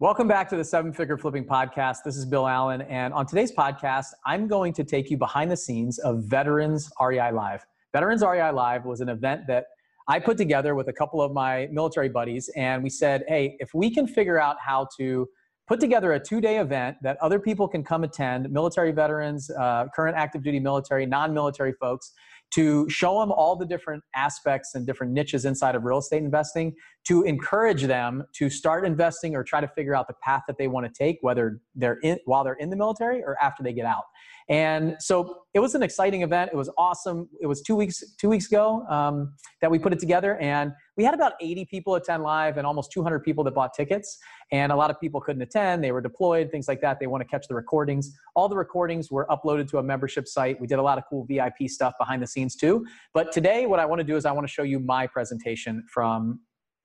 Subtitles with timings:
[0.00, 1.98] Welcome back to the Seven Figure Flipping Podcast.
[2.04, 2.82] This is Bill Allen.
[2.82, 7.30] And on today's podcast, I'm going to take you behind the scenes of Veterans REI
[7.30, 7.64] Live.
[7.92, 9.66] Veterans REI Live was an event that
[10.08, 12.50] I put together with a couple of my military buddies.
[12.56, 15.28] And we said, hey, if we can figure out how to
[15.68, 19.86] put together a two day event that other people can come attend military veterans, uh,
[19.94, 22.10] current active duty military, non military folks
[22.54, 26.72] to show them all the different aspects and different niches inside of real estate investing
[27.04, 30.68] to encourage them to start investing or try to figure out the path that they
[30.68, 33.86] want to take whether they're in while they're in the military or after they get
[33.86, 34.04] out.
[34.48, 36.50] And so it was an exciting event.
[36.52, 37.28] It was awesome.
[37.40, 41.04] It was two weeks two weeks ago um, that we put it together and we
[41.04, 44.18] had about 80 people attend live and almost 200 people that bought tickets
[44.52, 45.82] and a lot of people couldn't attend.
[45.82, 47.00] They were deployed things like that.
[47.00, 48.16] They want to catch the recordings.
[48.34, 50.60] All the recordings were uploaded to a membership site.
[50.60, 52.86] We did a lot of cool vip stuff behind the scenes too.
[53.12, 55.84] But today what i want to do is i want to show you my presentation
[55.88, 56.40] from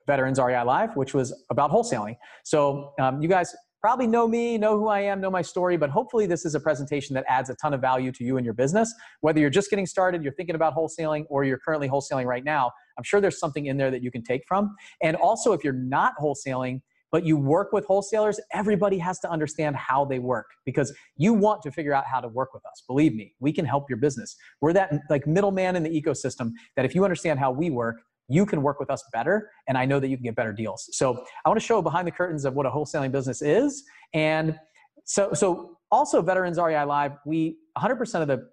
[0.08, 2.16] veterans rei live which was about wholesaling.
[2.44, 5.90] So um, you guys probably know me, know who I am, know my story, but
[5.90, 8.54] hopefully this is a presentation that adds a ton of value to you and your
[8.54, 8.94] business.
[9.22, 12.72] Whether you're just getting started, you're thinking about wholesaling, or you're currently wholesaling right now,
[12.98, 14.76] I'm sure there's something in there that you can take from.
[15.02, 19.76] And also, if you're not wholesaling, but you work with wholesalers, everybody has to understand
[19.76, 22.84] how they work because you want to figure out how to work with us.
[22.86, 24.36] Believe me, we can help your business.
[24.62, 28.46] We're that like middleman in the ecosystem that if you understand how we work, you
[28.46, 30.90] can work with us better and i know that you can get better deals.
[30.94, 33.84] So i want to show behind the curtains of what a wholesaling business is.
[34.14, 34.58] And
[35.06, 38.50] so so also veterans rei live we 100% of the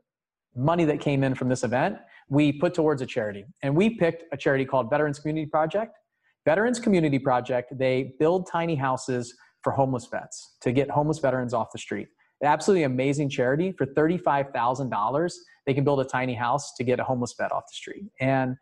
[0.55, 3.45] money that came in from this event we put towards a charity.
[3.63, 5.97] And we picked a charity called veterans community project.
[6.45, 11.69] Veterans community project they build tiny houses for homeless vets to get homeless veterans off
[11.73, 12.09] the street.
[12.43, 13.73] Absolutely amazing charity.
[13.73, 15.35] For $35000
[15.67, 18.05] they can build a tiny house to get a homeless vet off the street.
[18.21, 18.57] And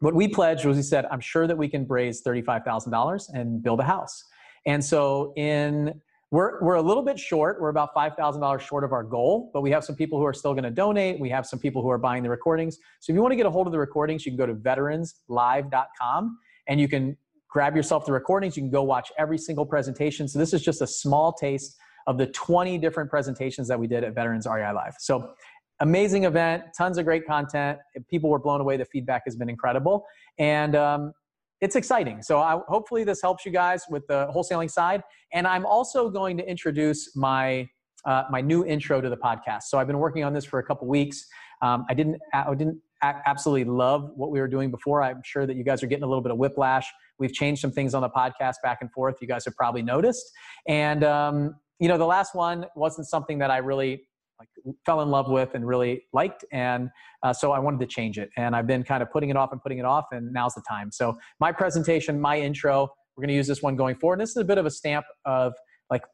[0.00, 3.80] what we pledged was we said, I'm sure that we can raise $35,000 and build
[3.80, 4.24] a house.
[4.66, 7.60] And so in we're, we're a little bit short.
[7.60, 10.52] We're about $5,000 short of our goal, but we have some people who are still
[10.52, 11.18] going to donate.
[11.18, 12.76] We have some people who are buying the recordings.
[13.00, 14.54] So if you want to get a hold of the recordings, you can go to
[14.54, 17.16] veteranslive.com and you can
[17.48, 18.58] grab yourself the recordings.
[18.58, 20.28] You can go watch every single presentation.
[20.28, 24.04] So this is just a small taste of the 20 different presentations that we did
[24.04, 24.96] at Veterans REI Live.
[24.98, 25.32] So
[25.80, 27.78] amazing event, tons of great content.
[28.10, 28.76] People were blown away.
[28.76, 30.04] The feedback has been incredible.
[30.38, 31.12] And um,
[31.60, 32.22] it's exciting.
[32.22, 35.02] So I, hopefully this helps you guys with the wholesaling side.
[35.32, 37.68] And I'm also going to introduce my
[38.04, 39.64] uh, my new intro to the podcast.
[39.64, 41.26] So I've been working on this for a couple weeks.
[41.62, 45.02] Um, I didn't I didn't absolutely love what we were doing before.
[45.02, 46.86] I'm sure that you guys are getting a little bit of whiplash.
[47.18, 49.16] We've changed some things on the podcast back and forth.
[49.20, 50.30] You guys have probably noticed.
[50.66, 54.07] And um, you know, the last one wasn't something that I really
[54.38, 54.48] like
[54.86, 56.90] fell in love with and really liked and
[57.22, 58.30] uh, so i wanted to change it.
[58.36, 60.62] And i've been kind of putting it off and putting it off and now's the
[60.68, 60.90] time.
[60.92, 62.88] So my presentation my intro
[63.18, 64.14] we're going to use this one going forward.
[64.14, 65.52] And this is a bit of a stamp of
[65.90, 66.04] like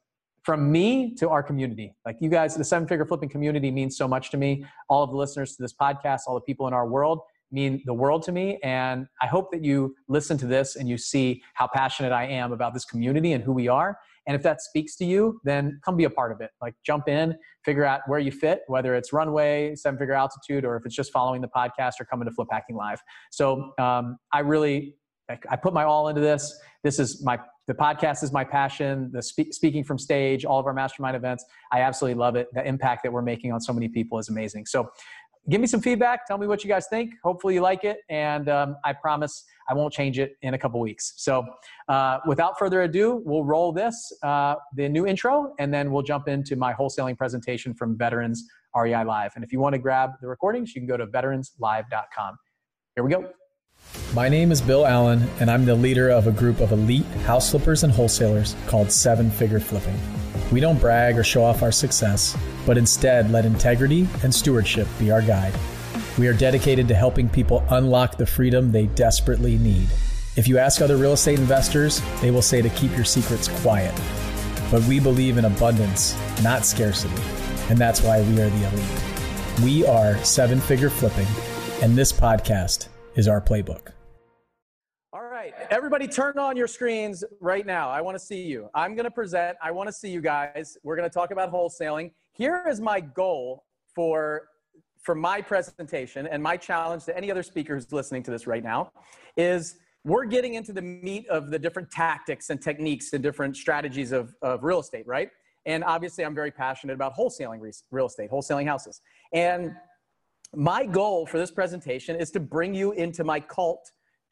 [0.42, 1.94] from me to our community.
[2.06, 4.64] Like you guys the seven figure flipping community means so much to me.
[4.88, 7.20] All of the listeners to this podcast all the people in our world
[7.52, 8.58] mean the world to me.
[8.62, 12.52] And i hope that you listen to this and you see how passionate i am
[12.52, 15.96] about this community and who we are and if that speaks to you, then come
[15.96, 16.50] be a part of it.
[16.62, 20.76] Like jump in, figure out where you fit, whether it's runway, seven figure altitude, or
[20.76, 23.00] if it's just following the podcast or coming to Flip Hacking Live.
[23.30, 24.96] So um, I really,
[25.28, 26.58] I put my all into this.
[26.82, 29.10] This is my, the podcast is my passion.
[29.12, 32.48] The spe- speaking from stage, all of our mastermind events, I absolutely love it.
[32.52, 34.66] The impact that we're making on so many people is amazing.
[34.66, 34.90] So
[35.48, 36.26] give me some feedback.
[36.26, 37.14] Tell me what you guys think.
[37.22, 37.98] Hopefully you like it.
[38.08, 41.14] And um, I promise I won't change it in a couple weeks.
[41.16, 41.44] So
[41.88, 46.28] uh, without further ado, we'll roll this, uh, the new intro, and then we'll jump
[46.28, 48.44] into my wholesaling presentation from Veterans
[48.76, 49.32] REI Live.
[49.34, 52.36] And if you want to grab the recordings, you can go to veteranslive.com.
[52.94, 53.30] Here we go.
[54.14, 57.50] My name is Bill Allen, and I'm the leader of a group of elite house
[57.50, 59.98] flippers and wholesalers called Seven Figure Flipping.
[60.52, 65.10] We don't brag or show off our success, but instead let integrity and stewardship be
[65.10, 65.54] our guide.
[66.18, 69.88] We are dedicated to helping people unlock the freedom they desperately need.
[70.36, 73.94] If you ask other real estate investors, they will say to keep your secrets quiet.
[74.70, 77.22] But we believe in abundance, not scarcity,
[77.68, 79.62] and that's why we are the elite.
[79.62, 81.26] We are seven figure flipping,
[81.82, 83.93] and this podcast is our playbook.
[85.70, 87.88] Everybody turn on your screens right now.
[87.88, 88.68] I want to see you.
[88.74, 89.56] I'm going to present.
[89.62, 90.76] I want to see you guys.
[90.82, 92.10] We're going to talk about wholesaling.
[92.32, 93.64] Here is my goal
[93.94, 94.48] for
[95.02, 98.64] for my presentation and my challenge to any other speaker who's listening to this right
[98.64, 98.90] now
[99.36, 104.12] is we're getting into the meat of the different tactics and techniques and different strategies
[104.12, 105.28] of, of real estate, right?
[105.66, 109.02] And obviously, I'm very passionate about wholesaling real estate, wholesaling houses.
[109.32, 109.72] And
[110.54, 113.40] my goal for this presentation is to bring you into my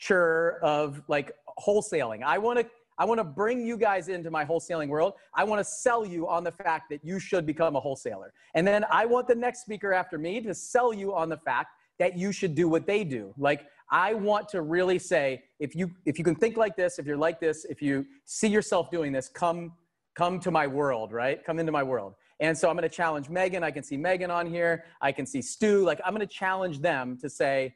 [0.03, 2.23] culture of like wholesaling.
[2.23, 2.67] I want to
[2.99, 5.15] I want to bring you guys into my wholesaling world.
[5.35, 8.33] I want to sell you on the fact that you should become a wholesaler.
[8.55, 11.71] And then I want the next speaker after me to sell you on the fact
[11.99, 13.33] that you should do what they do.
[13.39, 17.07] Like I want to really say if you if you can think like this, if
[17.07, 19.73] you're like this, if you see yourself doing this, come
[20.15, 21.43] come to my world, right?
[21.45, 22.15] Come into my world.
[22.41, 23.63] And so I'm going to challenge Megan.
[23.63, 24.85] I can see Megan on here.
[25.01, 25.85] I can see Stu.
[25.85, 27.75] Like I'm going to challenge them to say,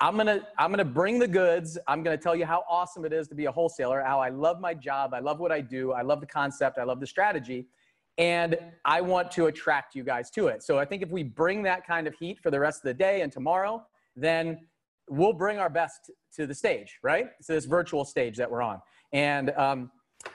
[0.00, 1.78] I'm to I'm to bring the goods.
[1.88, 4.60] I'm to tell you how awesome it is to be a wholesaler, how I love
[4.60, 7.66] my job, I love what I do, I love the concept, I love the strategy,
[8.18, 10.62] and I want to attract you guys to it.
[10.62, 12.94] So I think if we bring that kind of heat for the rest of the
[12.94, 13.82] day and tomorrow,
[14.14, 14.58] then
[15.08, 17.28] we'll bring our best to the stage, right?
[17.40, 18.82] So this virtual stage that we're on.
[19.12, 19.90] And um,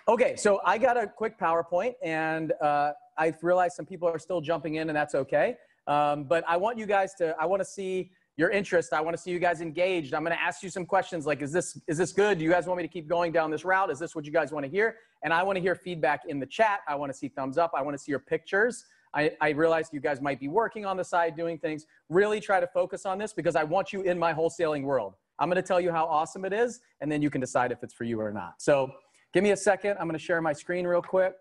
[0.08, 4.42] okay, so I got a quick PowerPoint, and uh, I realize some people are still
[4.42, 5.56] jumping in, and that's okay.
[5.86, 8.94] Um, but I want you guys to, I want to see your interest.
[8.94, 10.14] I want to see you guys engaged.
[10.14, 12.38] I'm going to ask you some questions like, is this, is this good?
[12.40, 13.92] Do you guys want me to keep going down this route?
[13.92, 14.96] Is this what you guys want to hear?
[15.24, 16.80] And I want to hear feedback in the chat.
[16.88, 17.72] I want to see thumbs up.
[17.76, 18.86] I want to see your pictures.
[19.14, 21.86] I, I realize you guys might be working on the side doing things.
[22.10, 25.16] Really try to focus on this because I want you in my wholesaling world.
[25.38, 27.84] I'm going to tell you how awesome it is, and then you can decide if
[27.84, 28.62] it's for you or not.
[28.62, 28.92] So
[29.34, 29.98] give me a second.
[30.00, 31.34] I'm going to share my screen real quick.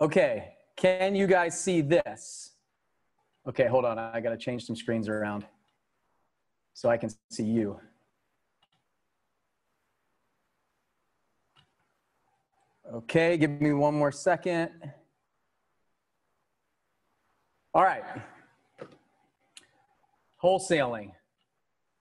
[0.00, 2.52] Okay, can you guys see this?
[3.46, 3.98] Okay, hold on.
[3.98, 5.44] I got to change some screens around
[6.72, 7.78] so I can see you.
[12.92, 14.70] Okay, give me one more second.
[17.74, 18.02] All right.
[20.42, 21.12] Wholesaling.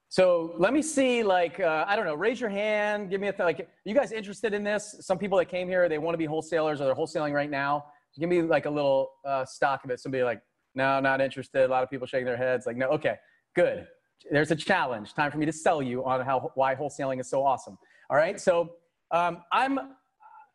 [0.07, 3.31] So let me see, like, uh, I don't know, raise your hand, give me a,
[3.33, 4.95] th- like, you guys interested in this?
[5.01, 7.85] Some people that came here, they want to be wholesalers or they're wholesaling right now.
[8.17, 10.00] Give me like a little uh, stock of it.
[10.00, 10.41] Somebody like,
[10.75, 11.65] no, not interested.
[11.65, 13.15] A lot of people shaking their heads like, no, okay,
[13.56, 13.88] good.
[14.31, 15.13] There's a challenge.
[15.13, 17.77] Time for me to sell you on how, why wholesaling is so awesome.
[18.09, 18.39] All right.
[18.39, 18.71] So
[19.11, 19.79] um, I'm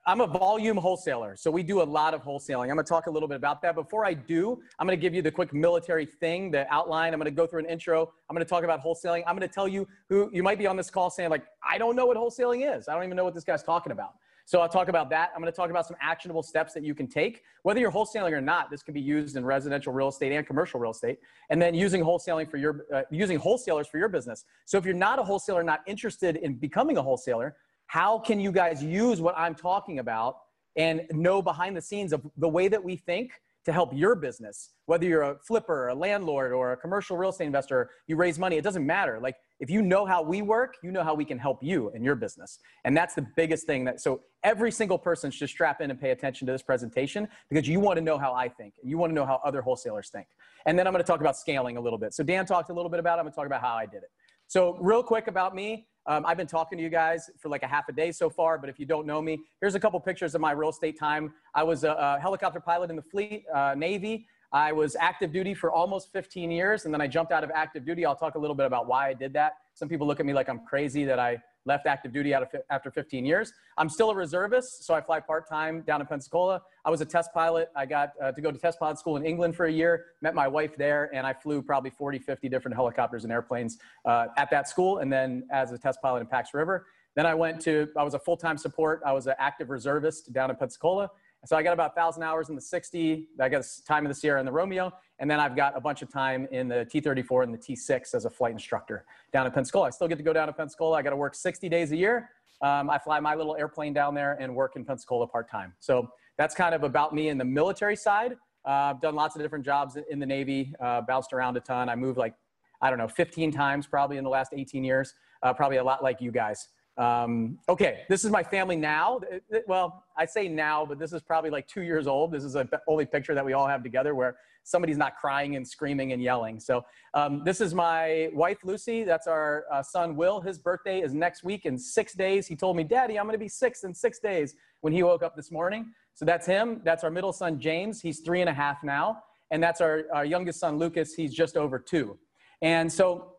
[0.07, 2.65] I'm a volume wholesaler, so we do a lot of wholesaling.
[2.65, 3.75] I'm going to talk a little bit about that.
[3.75, 7.15] Before I do, I'm going to give you the quick military thing, the outline.
[7.15, 8.13] I'm going to go through an intro.
[8.29, 9.23] I'm going to talk about wholesaling.
[9.27, 11.79] I'm going to tell you who you might be on this call saying like, I
[11.79, 12.87] don't know what wholesaling is.
[12.87, 14.13] I don't even know what this guy's talking about.
[14.47, 15.31] So I'll talk about that.
[15.35, 18.33] I'm going to talk about some actionable steps that you can take, whether you're wholesaling
[18.33, 18.71] or not.
[18.71, 21.19] This can be used in residential real estate and commercial real estate,
[21.49, 24.45] and then using wholesaling for your uh, using wholesalers for your business.
[24.67, 27.57] So if you're not a wholesaler, not interested in becoming a wholesaler,
[27.87, 30.37] how can you guys use what I'm talking about
[30.77, 33.33] and know behind the scenes of the way that we think
[33.65, 34.71] to help your business?
[34.85, 38.57] Whether you're a flipper, a landlord, or a commercial real estate investor, you raise money,
[38.57, 39.19] it doesn't matter.
[39.21, 42.03] Like if you know how we work, you know how we can help you in
[42.03, 42.59] your business.
[42.85, 46.11] And that's the biggest thing that so every single person should strap in and pay
[46.11, 49.11] attention to this presentation because you want to know how I think and you want
[49.11, 50.27] to know how other wholesalers think.
[50.67, 52.15] And then I'm going to talk about scaling a little bit.
[52.15, 53.21] So Dan talked a little bit about it.
[53.21, 54.11] I'm going to talk about how I did it.
[54.49, 57.67] So real quick about me, um, I've been talking to you guys for like a
[57.67, 60.35] half a day so far, but if you don't know me, here's a couple pictures
[60.35, 61.33] of my real estate time.
[61.55, 64.27] I was a, a helicopter pilot in the fleet, uh, Navy.
[64.55, 67.85] I was active duty for almost 15 years, and then I jumped out of active
[67.85, 68.07] duty.
[68.07, 69.55] I'll talk a little bit about why I did that.
[69.75, 73.27] Some people look at me like I'm crazy that I left active duty after 15
[73.27, 73.53] years.
[73.79, 76.63] I'm still a reservist, so I fly part time down in Pensacola.
[76.85, 77.69] I was a test pilot.
[77.75, 80.37] I got uh, to go to test pilot school in England for a year, met
[80.37, 84.51] my wife there, and I flew probably 40, 50 different helicopters and airplanes uh, at
[84.51, 86.87] that school, and then as a test pilot in Pax River.
[87.17, 89.01] Then I went to, I was a full time support.
[89.05, 91.11] I was an active reservist down in Pensacola.
[91.47, 93.29] So I got about 1,000 hours in the 60.
[93.41, 94.93] I got time in the Sierra and the Romeo.
[95.19, 98.25] And then I've got a bunch of time in the T-34 and the T-6 as
[98.25, 99.89] a flight instructor down in Pensacola.
[99.89, 100.97] I still get to go down to Pensacola.
[100.97, 102.31] I got to work 60 days a year.
[102.63, 105.75] Um, I fly my little airplane down there and work in Pensacola part-time.
[105.81, 106.09] So
[106.39, 108.33] that's kind of about me in the military side.
[108.67, 111.89] Uh, I've done lots of different jobs in the Navy, uh, bounced around a ton.
[111.89, 112.35] I moved like,
[112.81, 115.15] I don't know, 15 times probably in the last 18 years.
[115.43, 116.69] Uh, probably a lot like you guys.
[116.97, 119.21] Um, okay, this is my family now.
[119.67, 122.33] Well, I say now, but this is probably like two years old.
[122.33, 125.67] This is the only picture that we all have together where somebody's not crying and
[125.67, 126.59] screaming and yelling.
[126.61, 129.05] So um, this is my wife, Lucy.
[129.05, 130.41] That's our uh, son, Will.
[130.41, 132.47] His birthday is next week in six days.
[132.47, 135.23] He told me, Daddy, I'm going to be six in six days when he woke
[135.23, 135.93] up this morning.
[136.15, 136.81] So that's him.
[136.85, 138.01] That's our middle son, James.
[138.01, 139.19] He's three and a half now.
[139.51, 141.15] And that's our, our youngest son, Lucas.
[141.15, 142.19] He's just over two.
[142.63, 143.33] And so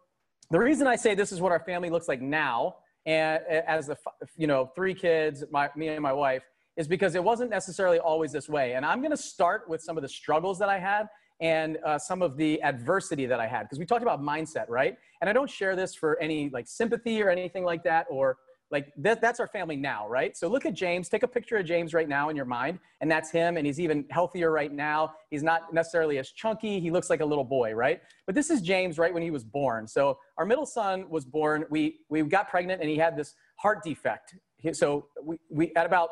[0.51, 3.97] the reason I say this is what our family looks like now and as the
[4.35, 6.43] you know three kids my, me and my wife
[6.77, 8.73] is because it wasn't necessarily always this way.
[8.73, 11.07] And i'm going to start with some of the struggles that i had
[11.41, 13.63] and uh, some of the adversity that i had.
[13.63, 14.97] Because we talked about mindset right?
[15.21, 18.37] And i don't share this for any like sympathy or anything like that or
[18.71, 20.35] like that, that's our family now, right?
[20.35, 21.07] So look at James.
[21.07, 23.57] Take a picture of James right now in your mind, and that's him.
[23.57, 25.13] And he's even healthier right now.
[25.29, 26.79] He's not necessarily as chunky.
[26.79, 28.01] He looks like a little boy, right?
[28.25, 29.87] But this is James right when he was born.
[29.87, 31.65] So our middle son was born.
[31.69, 34.35] We we got pregnant, and he had this heart defect.
[34.73, 36.09] So we, we at about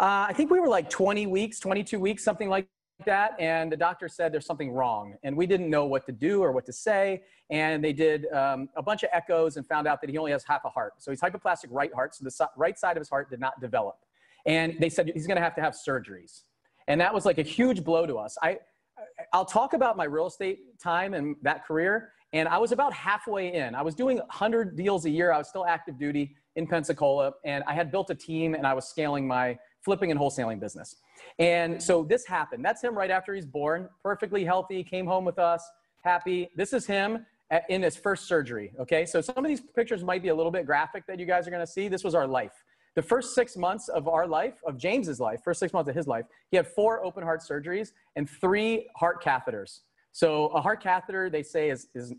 [0.00, 2.68] uh, I think we were like 20 weeks, 22 weeks, something like
[3.06, 6.42] that and the doctor said there's something wrong and we didn't know what to do
[6.42, 10.00] or what to say and they did um, a bunch of echoes and found out
[10.00, 10.94] that he only has half a heart.
[10.98, 13.60] So he's hypoplastic right heart so the so- right side of his heart did not
[13.60, 13.98] develop.
[14.46, 16.42] And they said he's going to have to have surgeries.
[16.88, 18.36] And that was like a huge blow to us.
[18.42, 18.58] I
[19.32, 23.54] i'll talk about my real estate time and that career and i was about halfway
[23.54, 23.76] in.
[23.76, 25.30] I was doing 100 deals a year.
[25.30, 28.74] I was still active duty in pensacola and i had built a team and i
[28.74, 30.96] was scaling my flipping and wholesaling business.
[31.38, 32.64] And so this happened.
[32.64, 35.62] That's him right after he's born, perfectly healthy, came home with us,
[36.02, 36.48] happy.
[36.56, 37.24] This is him
[37.68, 38.72] in his first surgery.
[38.78, 41.46] Okay, so some of these pictures might be a little bit graphic that you guys
[41.46, 41.88] are gonna see.
[41.88, 42.64] This was our life.
[42.94, 46.06] The first six months of our life, of James's life, first six months of his
[46.06, 49.80] life, he had four open heart surgeries and three heart catheters.
[50.12, 52.12] So a heart catheter, they say, is, is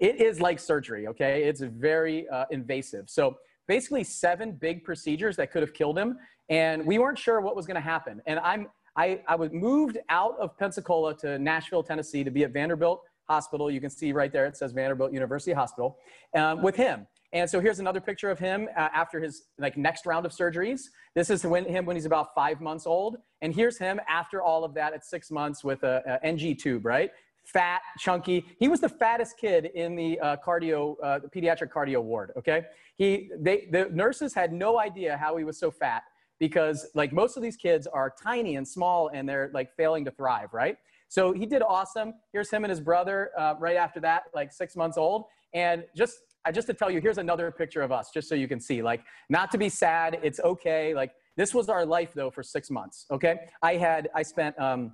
[0.00, 1.44] it is like surgery, okay?
[1.44, 3.08] It's very uh, invasive.
[3.08, 7.56] So basically seven big procedures that could have killed him and we weren't sure what
[7.56, 8.22] was going to happen.
[8.26, 12.50] And I'm I, I was moved out of Pensacola to Nashville, Tennessee, to be at
[12.50, 13.70] Vanderbilt Hospital.
[13.70, 15.98] You can see right there it says Vanderbilt University Hospital
[16.34, 17.06] um, with him.
[17.32, 20.80] And so here's another picture of him uh, after his like next round of surgeries.
[21.14, 23.18] This is when, him when he's about five months old.
[23.40, 26.84] And here's him after all of that at six months with a, a NG tube,
[26.84, 27.10] right?
[27.44, 28.44] Fat, chunky.
[28.58, 32.32] He was the fattest kid in the uh, cardio, uh, the pediatric cardio ward.
[32.36, 32.64] Okay,
[32.96, 36.02] he they the nurses had no idea how he was so fat
[36.38, 40.10] because like most of these kids are tiny and small and they're like failing to
[40.10, 40.76] thrive, right?
[41.08, 42.14] So he did awesome.
[42.32, 45.24] Here's him and his brother uh, right after that, like six months old.
[45.54, 48.46] And just, I just to tell you, here's another picture of us, just so you
[48.46, 50.18] can see, like, not to be sad.
[50.22, 50.94] It's okay.
[50.94, 53.06] Like, this was our life though for six months.
[53.10, 53.40] Okay.
[53.62, 54.92] I had, I spent um,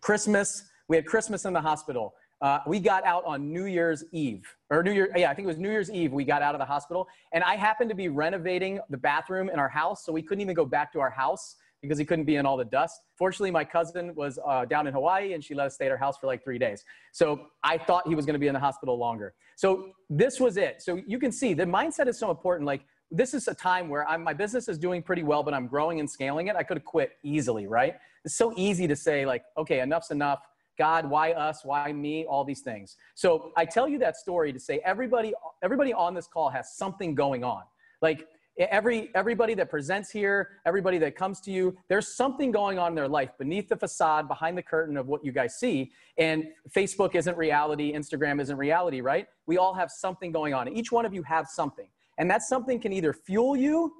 [0.00, 2.14] Christmas, we had Christmas in the hospital.
[2.40, 5.48] Uh, we got out on New Year's Eve, or New Year, yeah, I think it
[5.48, 6.12] was New Year's Eve.
[6.12, 9.58] We got out of the hospital, and I happened to be renovating the bathroom in
[9.58, 12.36] our house, so we couldn't even go back to our house because he couldn't be
[12.36, 13.00] in all the dust.
[13.16, 15.98] Fortunately, my cousin was uh, down in Hawaii, and she let us stay at her
[15.98, 16.82] house for like three days.
[17.12, 19.34] So I thought he was going to be in the hospital longer.
[19.56, 20.82] So this was it.
[20.82, 22.66] So you can see the mindset is so important.
[22.66, 25.66] Like this is a time where I'm, my business is doing pretty well, but I'm
[25.66, 26.56] growing and scaling it.
[26.56, 27.96] I could have quit easily, right?
[28.24, 30.40] It's so easy to say like, okay, enough's enough
[30.78, 31.64] God, why us?
[31.64, 32.26] Why me?
[32.26, 32.96] All these things.
[33.14, 37.14] So I tell you that story to say everybody, everybody on this call has something
[37.14, 37.62] going on.
[38.02, 38.26] Like
[38.58, 42.94] every everybody that presents here, everybody that comes to you, there's something going on in
[42.94, 45.92] their life beneath the facade, behind the curtain of what you guys see.
[46.18, 49.26] And Facebook isn't reality, Instagram isn't reality, right?
[49.46, 50.68] We all have something going on.
[50.68, 51.88] Each one of you have something.
[52.18, 53.92] And that something can either fuel you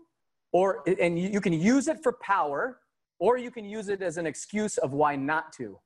[0.53, 2.79] or and you can use it for power
[3.19, 5.79] or you can use it as an excuse of why not to.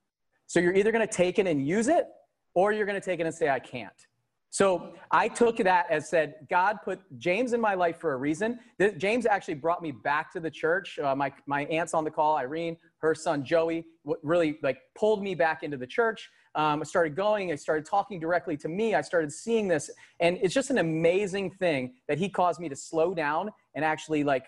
[0.49, 2.07] So you're either going to take it and use it,
[2.55, 3.93] or you're going to take it and say, I can't.
[4.51, 8.59] So I took that as said, God put James in my life for a reason.
[8.97, 10.99] James actually brought me back to the church.
[10.99, 13.85] Uh, my, my aunt's on the call, Irene, her son Joey,
[14.23, 16.31] really like pulled me back into the church.
[16.55, 18.95] Um, I started going, I started talking directly to me.
[18.95, 19.91] I started seeing this.
[20.19, 24.25] And it's just an amazing thing that he caused me to slow down and actually
[24.25, 24.47] like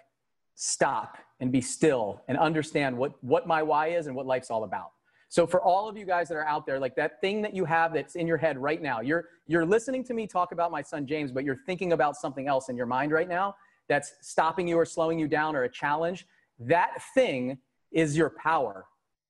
[0.54, 4.64] stop and be still and understand what, what my why is and what life's all
[4.64, 4.92] about.
[5.30, 7.64] So for all of you guys that are out there, like that thing that you
[7.64, 10.82] have that's in your head right now, you're you're listening to me talk about my
[10.82, 13.54] son James, but you're thinking about something else in your mind right now
[13.88, 16.26] that's stopping you or slowing you down or a challenge.
[16.58, 17.58] That thing
[17.92, 18.86] is your power.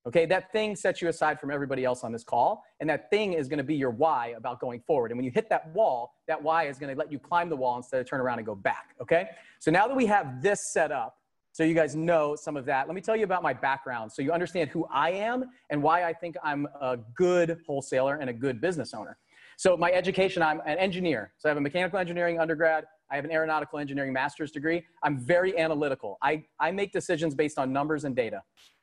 [0.07, 3.35] Okay, that thing sets you aside from everybody else on this call, and that thing
[3.35, 5.11] is going to be your why about going forward.
[5.11, 7.57] And when you hit that wall, that why is going to let you climb the
[7.57, 8.97] wall instead of turn around and go back.
[9.02, 9.28] Okay,
[9.59, 11.19] so now that we have this set up,
[11.52, 12.87] so you guys know some of that.
[12.87, 16.04] Let me tell you about my background so you understand who I am and why
[16.04, 19.19] I think I'm a good wholesaler and a good business owner.
[19.57, 21.33] So my education, I'm an engineer.
[21.38, 22.85] So I have a mechanical engineering undergrad.
[23.11, 24.85] I have an aeronautical engineering master's degree.
[25.02, 26.19] I'm very analytical.
[26.23, 28.42] I, I make decisions based on numbers and data.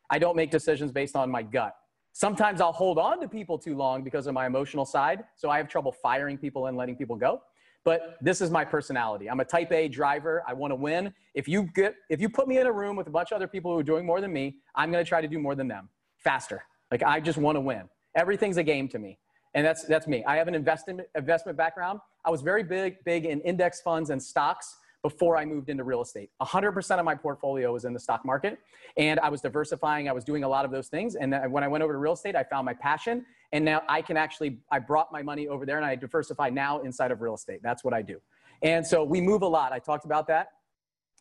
[0.09, 1.73] I don't make decisions based on my gut.
[2.11, 5.23] Sometimes I'll hold on to people too long because of my emotional side.
[5.35, 7.41] So I have trouble firing people and letting people go
[7.87, 9.29] but this is my personality.
[9.29, 10.43] I'm a type A driver.
[10.45, 11.13] I want to win.
[11.33, 13.47] If you get, if you put me in a room with a bunch of other
[13.47, 15.69] people who are doing more than me, I'm going to try to do more than
[15.69, 16.65] them faster.
[16.91, 17.83] Like I just want to win.
[18.13, 19.17] Everything's a game to me.
[19.53, 20.21] And that's, that's me.
[20.25, 22.01] I have an investment, investment background.
[22.25, 26.01] I was very big, big in index funds and stocks before I moved into real
[26.01, 26.29] estate.
[26.41, 28.59] 100% of my portfolio was in the stock market
[28.97, 30.09] and I was diversifying.
[30.09, 31.15] I was doing a lot of those things.
[31.15, 33.25] And when I went over to real estate, I found my passion.
[33.51, 36.79] And now I can actually, I brought my money over there and I diversify now
[36.79, 37.61] inside of real estate.
[37.63, 38.19] That's what I do.
[38.61, 39.71] And so we move a lot.
[39.71, 40.49] I talked about that.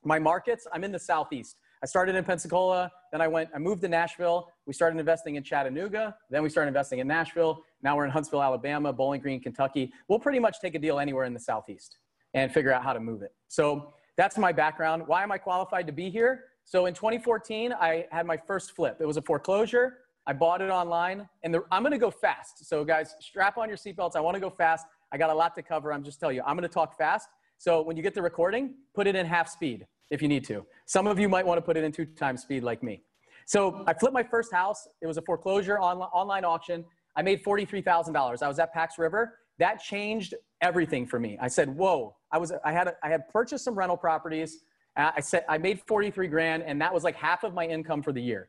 [0.05, 1.57] my markets, I'm in the Southeast.
[1.83, 4.49] I started in Pensacola, then I went, I moved to Nashville.
[4.67, 7.63] We started investing in Chattanooga, then we started investing in Nashville.
[7.83, 9.93] Now we're in Huntsville, Alabama, Bowling Green, Kentucky.
[10.09, 11.99] We'll pretty much take a deal anywhere in the Southeast
[12.35, 13.35] and figure out how to move it.
[13.49, 15.07] So that's my background.
[15.07, 16.45] Why am I qualified to be here?
[16.65, 18.97] So in 2014, I had my first flip.
[19.01, 19.99] It was a foreclosure.
[20.27, 22.67] I bought it online, and the, I'm going to go fast.
[22.67, 24.17] So guys, strap on your seatbelts.
[24.17, 24.87] I want to go fast.
[25.13, 25.93] I got a lot to cover.
[25.93, 27.29] I'm just telling you, I'm going to talk fast.
[27.59, 30.67] So when you get the recording, put it in half speed if you need to.
[30.87, 33.03] Some of you might want to put it in two times speed like me.
[33.47, 34.89] So I flipped my first house.
[35.01, 36.85] It was a foreclosure on, online auction.
[37.17, 38.43] I made $43,000.
[38.43, 39.39] I was at Pax River.
[39.59, 41.39] That changed everything for me.
[41.41, 44.65] I said, whoa, I was, I had, a, I had purchased some rental properties.
[44.97, 48.03] Uh, I said, I made 43 grand and that was like half of my income
[48.03, 48.49] for the year.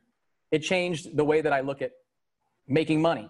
[0.50, 1.92] It changed the way that I look at
[2.66, 3.28] making money.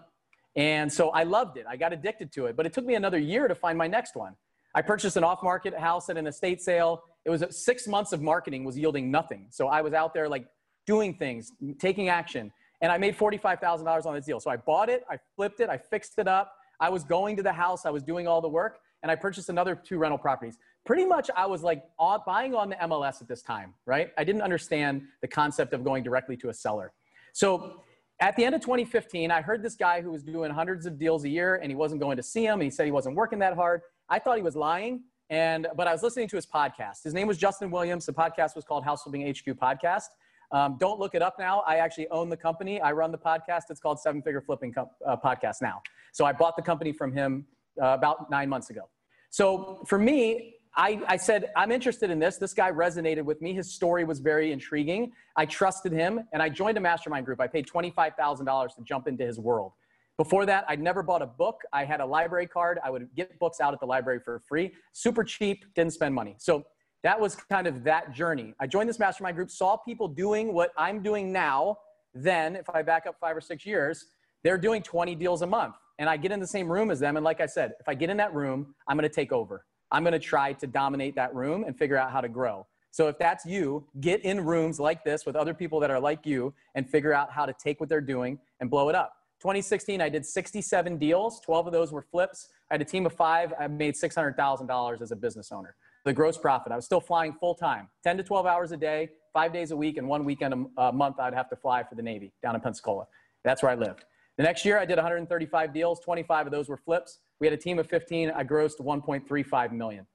[0.55, 1.65] And so I loved it.
[1.69, 4.15] I got addicted to it, but it took me another year to find my next
[4.15, 4.35] one.
[4.75, 7.03] I purchased an off market house at an estate sale.
[7.25, 9.47] It was six months of marketing was yielding nothing.
[9.49, 10.47] So I was out there like
[10.85, 12.51] doing things, taking action.
[12.81, 14.39] And I made $45,000 on this deal.
[14.39, 16.53] So I bought it, I flipped it, I fixed it up.
[16.79, 19.49] I was going to the house, I was doing all the work, and I purchased
[19.49, 20.57] another two rental properties.
[20.85, 21.83] Pretty much, I was like
[22.25, 24.11] buying on the MLS at this time, right?
[24.17, 26.93] I didn't understand the concept of going directly to a seller.
[27.33, 27.83] So
[28.19, 31.23] at the end of 2015, I heard this guy who was doing hundreds of deals
[31.23, 32.55] a year and he wasn't going to see him.
[32.55, 33.81] And he said he wasn't working that hard.
[34.09, 35.03] I thought he was lying.
[35.29, 37.03] And, but I was listening to his podcast.
[37.03, 38.05] His name was Justin Williams.
[38.05, 40.07] The podcast was called House Flipping HQ Podcast.
[40.51, 41.63] Um, don't look it up now.
[41.67, 42.81] I actually own the company.
[42.81, 43.63] I run the podcast.
[43.69, 45.81] It's called Seven Figure Flipping Co- uh, Podcast now.
[46.11, 47.45] So I bought the company from him
[47.81, 48.89] uh, about nine months ago.
[49.29, 52.37] So for me, I, I, said, I'm interested in this.
[52.37, 53.53] This guy resonated with me.
[53.53, 55.11] His story was very intriguing.
[55.35, 57.41] I trusted him and I joined a mastermind group.
[57.41, 59.73] I paid $25,000 to jump into his world.
[60.17, 61.61] Before that, I'd never bought a book.
[61.71, 62.77] I had a library card.
[62.83, 64.73] I would get books out at the library for free.
[64.91, 66.35] Super cheap, didn't spend money.
[66.39, 66.65] So
[67.03, 68.53] that was kind of that journey.
[68.59, 71.77] I joined this mastermind group, saw people doing what I'm doing now.
[72.13, 74.07] Then, if I back up five or six years,
[74.43, 75.75] they're doing 20 deals a month.
[75.99, 77.15] And I get in the same room as them.
[77.15, 79.65] And like I said, if I get in that room, I'm going to take over.
[79.91, 82.65] I'm going to try to dominate that room and figure out how to grow.
[82.91, 86.25] So if that's you, get in rooms like this with other people that are like
[86.25, 89.13] you and figure out how to take what they're doing and blow it up.
[89.41, 91.39] 2016, I did 67 deals.
[91.41, 92.49] 12 of those were flips.
[92.69, 93.53] I had a team of five.
[93.59, 95.75] I made $600,000 as a business owner.
[96.03, 96.71] The gross profit.
[96.71, 99.77] I was still flying full time, 10 to 12 hours a day, five days a
[99.77, 102.61] week, and one weekend a month I'd have to fly for the Navy down in
[102.61, 103.05] Pensacola.
[103.43, 104.05] That's where I lived.
[104.39, 105.99] The next year, I did 135 deals.
[105.99, 107.19] 25 of those were flips.
[107.41, 108.31] We had a team of 15.
[108.31, 110.07] I grossed 1.35 million,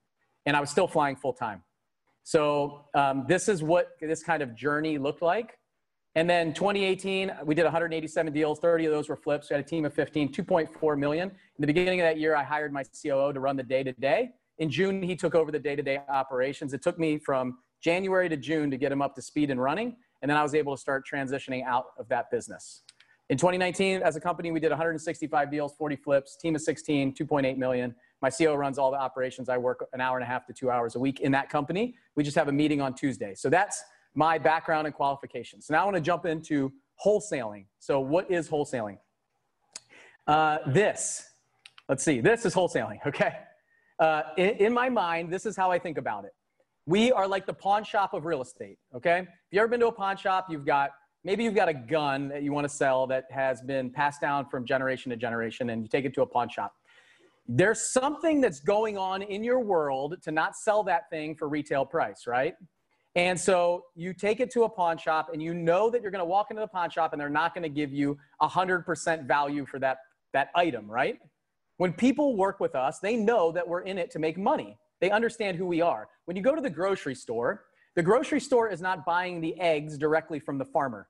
[0.47, 1.61] and I was still flying full time.
[2.23, 5.59] So um, this is what this kind of journey looked like.
[6.15, 8.57] And then 2018, we did 187 deals.
[8.57, 9.51] 30 of those were flips.
[9.51, 11.29] We had a team of 15, 2.4 million.
[11.29, 13.93] In the beginning of that year, I hired my COO to run the day to
[13.93, 14.31] day.
[14.57, 16.73] In June, he took over the day to day operations.
[16.73, 19.97] It took me from January to June to get him up to speed and running.
[20.23, 22.81] And then I was able to start transitioning out of that business.
[23.29, 27.57] In 2019, as a company, we did 165 deals, 40 flips, team of 16, 2.8
[27.57, 27.95] million.
[28.21, 29.49] My CEO runs all the operations.
[29.49, 31.95] I work an hour and a half to two hours a week in that company.
[32.15, 33.33] We just have a meeting on Tuesday.
[33.33, 33.83] So that's
[34.13, 35.65] my background and qualifications.
[35.65, 36.71] So now I want to jump into
[37.03, 37.65] wholesaling.
[37.79, 38.99] So what is wholesaling?
[40.27, 41.27] Uh, this,
[41.89, 43.39] let's see, this is wholesaling, okay?
[43.99, 46.31] Uh, in, in my mind, this is how I think about it.
[46.85, 49.19] We are like the pawn shop of real estate, okay?
[49.19, 50.91] If you ever been to a pawn shop, you've got
[51.25, 54.47] maybe you've got a gun that you want to sell that has been passed down
[54.47, 56.75] from generation to generation and you take it to a pawn shop.
[57.47, 61.85] There's something that's going on in your world to not sell that thing for retail
[61.85, 62.53] price, right?
[63.15, 66.19] And so you take it to a pawn shop and you know that you're going
[66.19, 69.65] to walk into the pawn shop and they're not going to give you 100% value
[69.65, 69.97] for that,
[70.33, 71.19] that item, right?
[71.77, 74.77] When people work with us, they know that we're in it to make money.
[75.01, 76.07] They understand who we are.
[76.25, 79.97] When you go to the grocery store, the grocery store is not buying the eggs
[79.97, 81.07] directly from the farmer.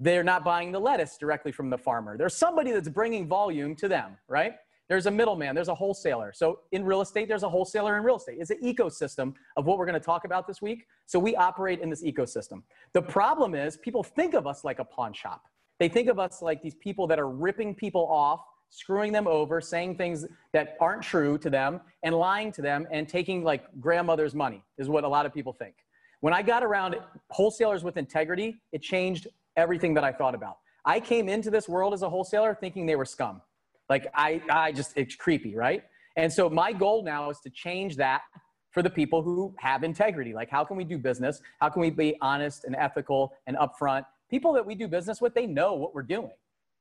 [0.00, 2.16] They're not buying the lettuce directly from the farmer.
[2.16, 4.54] There's somebody that's bringing volume to them, right?
[4.88, 6.32] There's a middleman, there's a wholesaler.
[6.34, 8.38] So in real estate, there's a wholesaler in real estate.
[8.40, 10.86] It's an ecosystem of what we're to talk about this week.
[11.04, 12.62] So we operate in this ecosystem.
[12.94, 15.42] The problem is people think of us like a pawn shop.
[15.78, 19.60] They think of us like these people that are ripping people off, screwing them over,
[19.60, 24.34] saying things that aren't true to them, and lying to them and taking like grandmother's
[24.34, 25.74] money, is what a lot of people think.
[26.20, 26.96] When I got around
[27.30, 29.28] wholesalers with integrity, it changed
[29.58, 30.58] everything that I thought about.
[30.84, 33.42] I came into this world as a wholesaler thinking they were scum.
[33.90, 35.82] Like I, I just, it's creepy, right?
[36.16, 38.22] And so my goal now is to change that
[38.70, 40.32] for the people who have integrity.
[40.32, 41.42] Like how can we do business?
[41.60, 44.06] How can we be honest and ethical and upfront?
[44.30, 46.30] People that we do business with, they know what we're doing.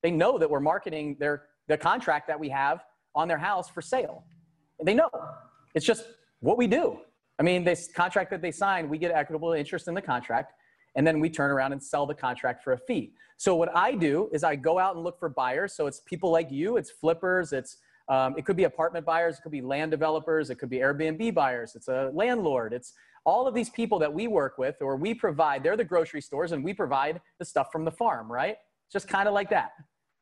[0.03, 2.83] They know that we're marketing their, the contract that we have
[3.15, 4.23] on their house for sale.
[4.83, 5.09] They know.
[5.73, 6.05] It's just
[6.39, 6.99] what we do.
[7.39, 10.53] I mean, this contract that they sign, we get equitable interest in the contract,
[10.95, 13.13] and then we turn around and sell the contract for a fee.
[13.37, 15.73] So what I do is I go out and look for buyers.
[15.73, 17.77] So it's people like you, it's flippers, it's
[18.09, 21.33] um, it could be apartment buyers, it could be land developers, it could be Airbnb
[21.33, 22.93] buyers, it's a landlord, it's
[23.25, 25.61] all of these people that we work with or we provide.
[25.61, 28.55] They're the grocery stores, and we provide the stuff from the farm, right?
[28.91, 29.71] Just kind of like that.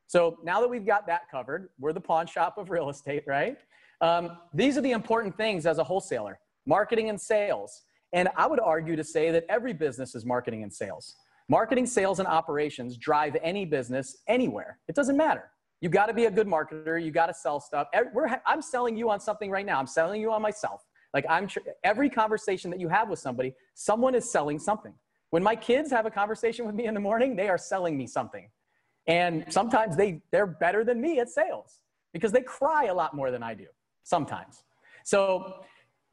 [0.08, 3.58] So now that we've got that covered, we're the pawn shop of real estate, right?
[4.02, 7.84] Um, these are the important things as a wholesaler marketing and sales.
[8.14, 11.16] And I would argue to say that every business is marketing and sales.
[11.50, 14.80] Marketing, sales, and operations drive any business anywhere.
[14.88, 15.52] It doesn't matter.
[15.82, 17.04] You got to be a good marketer.
[17.04, 17.88] You got to sell stuff.
[18.46, 19.80] I'm selling you on something right now.
[19.80, 20.86] I'm selling you on myself.
[21.14, 21.48] Like I'm
[21.84, 24.94] every conversation that you have with somebody, someone is selling something.
[25.30, 28.08] When my kids have a conversation with me in the morning, they are selling me
[28.08, 28.50] something.
[29.08, 31.80] And sometimes they, they're better than me at sales
[32.14, 33.68] because they cry a lot more than I do
[34.04, 34.64] sometimes.
[35.04, 35.64] So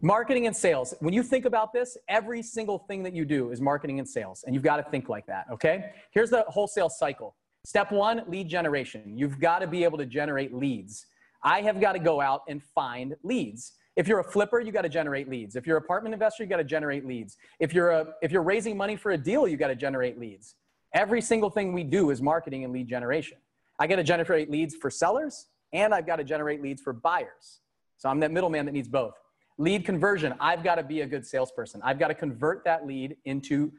[0.05, 0.95] Marketing and sales.
[0.99, 4.43] When you think about this, every single thing that you do is marketing and sales,
[4.45, 5.93] and you've got to think like that, okay?
[6.11, 7.37] Here's the wholesale cycle.
[7.65, 9.17] Step one, lead generation.
[9.17, 11.07] You've got to be able to generate leads.
[11.45, 13.75] I have got to go out and find leads.
[13.95, 15.55] If you're a flipper, you got to generate leads.
[15.55, 17.37] If you're an apartment investor, you got to generate leads.
[17.61, 20.57] If you're a if you're raising money for a deal, you got to generate leads.
[20.95, 23.39] Every single thing we do is marketing and lead generation.
[23.79, 27.61] I got to generate leads for sellers and I've got to generate leads for buyers.
[27.99, 29.15] So I'm that middleman that needs both.
[29.59, 30.35] Lead conversion.
[30.41, 31.81] I've got to be a good salesperson.
[31.85, 33.73] I've got to convert that lead into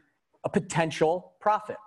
[0.43, 1.77] a potential profit.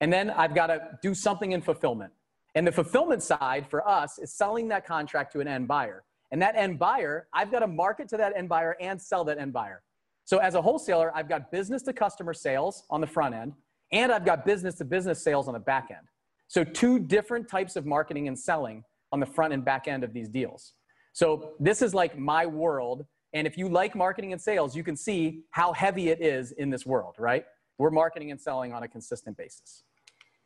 [0.00, 2.12] And then I've got to do something in fulfillment.
[2.54, 6.04] And the fulfillment side for us is selling that contract to an end buyer.
[6.30, 9.38] And that end buyer, I've got to market to that end buyer and sell that
[9.38, 9.82] end buyer.
[10.24, 13.52] So as a wholesaler, I've got business to customer sales on the front end,
[13.90, 16.06] and I've got business to business sales on the back end.
[16.48, 20.12] So two different types of marketing and selling on the front and back end of
[20.12, 20.74] these deals.
[21.12, 24.96] So this is like my world and if you like marketing and sales, you can
[24.96, 27.44] see how heavy it is in this world, right?
[27.78, 29.84] We're marketing and selling on a consistent basis.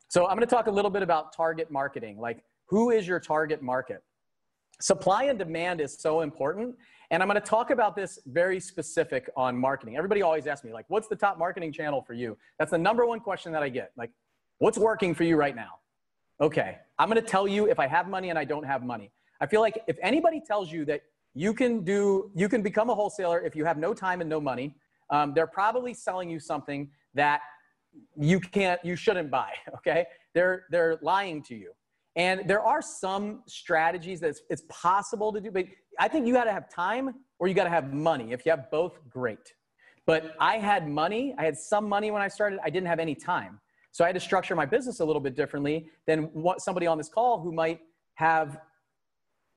[0.09, 2.19] So I'm going to talk a little bit about target marketing.
[2.19, 4.03] Like, who is your target market?
[4.81, 6.77] Supply and demand is so important.
[7.11, 9.97] And I'm going to talk about this very specific on marketing.
[9.97, 12.37] Everybody always asks me, like, what's the top marketing channel for you?
[12.59, 13.93] That's the number one question that I get.
[13.97, 14.11] Like,
[14.59, 15.79] what's working for you right now?
[16.41, 19.11] Okay, I'm going to tell you if I have money and I don't have money.
[19.41, 21.03] I feel like if anybody tells you that
[21.37, 24.41] you can do you can become a wholesaler if you have no time and no
[24.41, 24.75] money.
[25.11, 27.43] Um, they're probably selling you something that
[28.19, 30.07] you can't you shouldn't buy okay?
[30.35, 31.73] They're they're lying to you.
[32.17, 35.67] And there are some strategies that it's, it's possible to do but
[36.01, 38.33] i think you got to have time or you got to have money.
[38.33, 39.53] If you have both great.
[40.07, 43.15] But i had money i had some money when i started i didn't have any
[43.15, 43.61] time.
[43.93, 46.97] So i had to structure my business a little bit differently than what somebody on
[46.97, 47.81] this call who might
[48.15, 48.59] have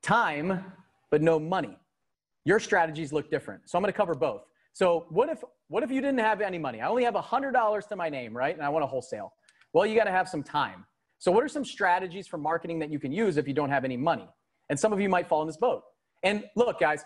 [0.01, 0.73] time
[1.11, 1.77] but no money.
[2.45, 3.69] Your strategies look different.
[3.69, 4.43] So I'm going to cover both.
[4.73, 6.81] So what if what if you didn't have any money?
[6.81, 8.55] I only have $100 to my name, right?
[8.55, 9.33] And I want to wholesale.
[9.71, 10.85] Well, you got to have some time.
[11.19, 13.85] So what are some strategies for marketing that you can use if you don't have
[13.85, 14.27] any money?
[14.69, 15.83] And some of you might fall in this boat.
[16.23, 17.03] And look, guys,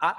[0.00, 0.14] I,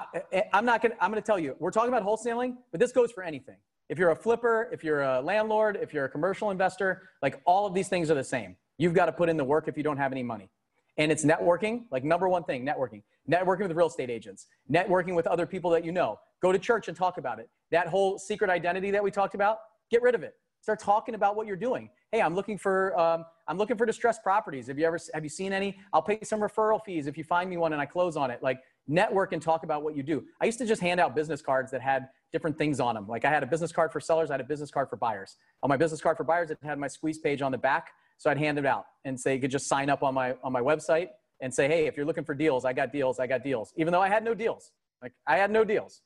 [0.54, 3.12] am not to, I'm going to tell you, we're talking about wholesaling, but this goes
[3.12, 3.58] for anything.
[3.90, 7.66] If you're a flipper, if you're a landlord, if you're a commercial investor, like all
[7.66, 8.56] of these things are the same.
[8.78, 10.50] You've got to put in the work if you don't have any money.
[10.98, 15.28] And it's networking, like number one thing, networking networking with real estate agents, networking with
[15.28, 16.20] other people that you know.
[16.42, 17.50] Go to church and talk about it.
[17.72, 20.34] That whole secret identity that we talked about, get rid of it.
[20.62, 21.90] Start talking about what you're doing.
[22.12, 24.68] Hey, I'm looking for um, I'm looking for distressed properties.
[24.68, 25.78] Have you ever have you seen any?
[25.94, 28.44] I'll pay some referral fees if you find me one and I close on it.
[28.44, 30.24] Like network and talk about what you do.
[30.40, 33.08] I used to just hand out business cards that had different things on them.
[33.08, 35.38] Like I had a business card for sellers, I had a business card for buyers.
[35.64, 37.92] On my business card for buyers, it had my squeeze page on the back,
[38.22, 40.52] so I'd hand it out and say you could just sign up on my on
[40.54, 41.08] my website
[41.42, 43.92] and say, hey, if you're looking for deals, I got deals, I got deals, even
[43.92, 44.72] though I had no deals.
[45.02, 46.02] Like I had no deals.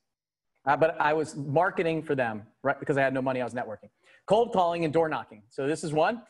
[0.65, 2.79] Uh, but I was marketing for them, right?
[2.79, 3.89] Because I had no money, I was networking.
[4.27, 5.43] Cold calling and door knocking.
[5.49, 6.21] So this is one.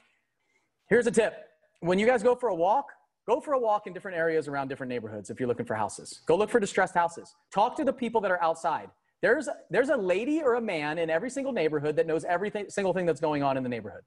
[0.90, 1.36] Here's a tip.
[1.82, 2.88] When you guys go for a walk,
[3.28, 6.22] go for a walk in different areas around different neighborhoods if you're looking for houses.
[6.26, 7.36] Go look for distressed houses.
[7.54, 8.90] Talk to the people that are outside.
[9.22, 12.92] There's, there's a lady or a man in every single neighborhood that knows every single
[12.92, 14.02] thing that's going on in the neighborhood.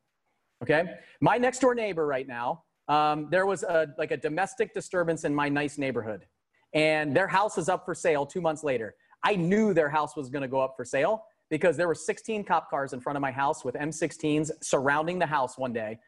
[0.62, 0.84] Okay?
[1.20, 5.34] My next door neighbor right now um, there was a, like a domestic disturbance in
[5.34, 6.26] my nice neighborhood.
[6.72, 8.94] And their house is up for sale two months later.
[9.22, 12.44] I knew their house was going to go up for sale because there were 16
[12.44, 15.98] cop cars in front of my house with m16s surrounding the house one day.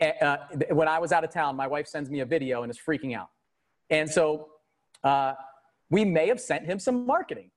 [0.00, 0.36] Uh,
[0.70, 3.16] when i was out of town my wife sends me a video and is freaking
[3.16, 3.28] out.
[3.90, 4.48] And so
[5.02, 5.34] uh,
[5.90, 7.50] we may have sent him some marketing.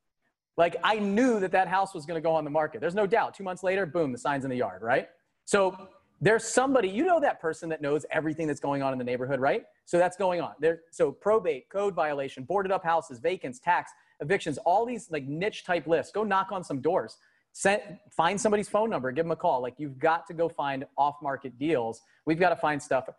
[0.58, 2.82] Like i knew that that house was going to go on the market.
[2.82, 3.34] There's no doubt.
[3.34, 5.08] Two months later boom the signs in the yard right?
[5.46, 5.90] So
[6.22, 9.40] there's somebody, you know that person that knows everything that's going on in the neighborhood,
[9.40, 9.64] right?
[9.86, 10.54] So that's going on.
[10.60, 13.92] There, so probate, code violation, boarded up houses, vacants, tax.
[14.20, 16.12] evictions, all these like niche type lists.
[16.12, 17.18] Go knock on some doors.
[17.54, 17.82] Send,
[18.12, 19.64] find somebody's phone number, give them a call.
[19.64, 22.02] Like you've got to go find off market deals.
[22.28, 23.10] We've got to find stuff.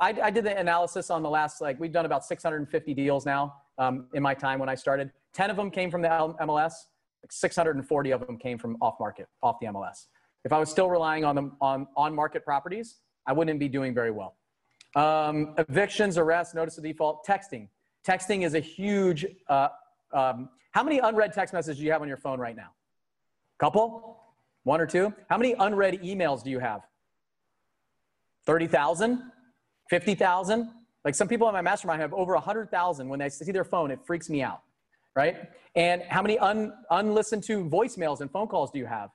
[0.00, 3.54] I, I, did the analysis on the last, like we've done about 650 deals now
[3.78, 5.10] um, in my time when I started.
[5.34, 6.72] 10 of them came from the MLS.
[7.22, 10.06] Like 640 of them came from off market, off the MLS.
[10.44, 13.94] If I was still relying on them on on market properties, I wouldn't be doing
[13.94, 14.36] very well.
[14.96, 17.68] Um, evictions, arrests, notice of default, texting.
[18.06, 19.26] Texting is a huge.
[19.48, 19.68] Uh,
[20.12, 22.70] um, how many unread text messages do you have on your phone right now?
[23.58, 24.16] Couple?
[24.64, 25.12] One or two?
[25.28, 26.82] How many unread emails do you have?
[28.46, 29.22] 30,000?
[29.88, 30.70] 50,000?
[31.04, 33.08] Like some people in my mastermind have over 100,000.
[33.08, 34.62] When they see their phone, it freaks me out,
[35.16, 35.48] right?
[35.74, 39.10] And how many un, unlistened to voicemails and phone calls do you have?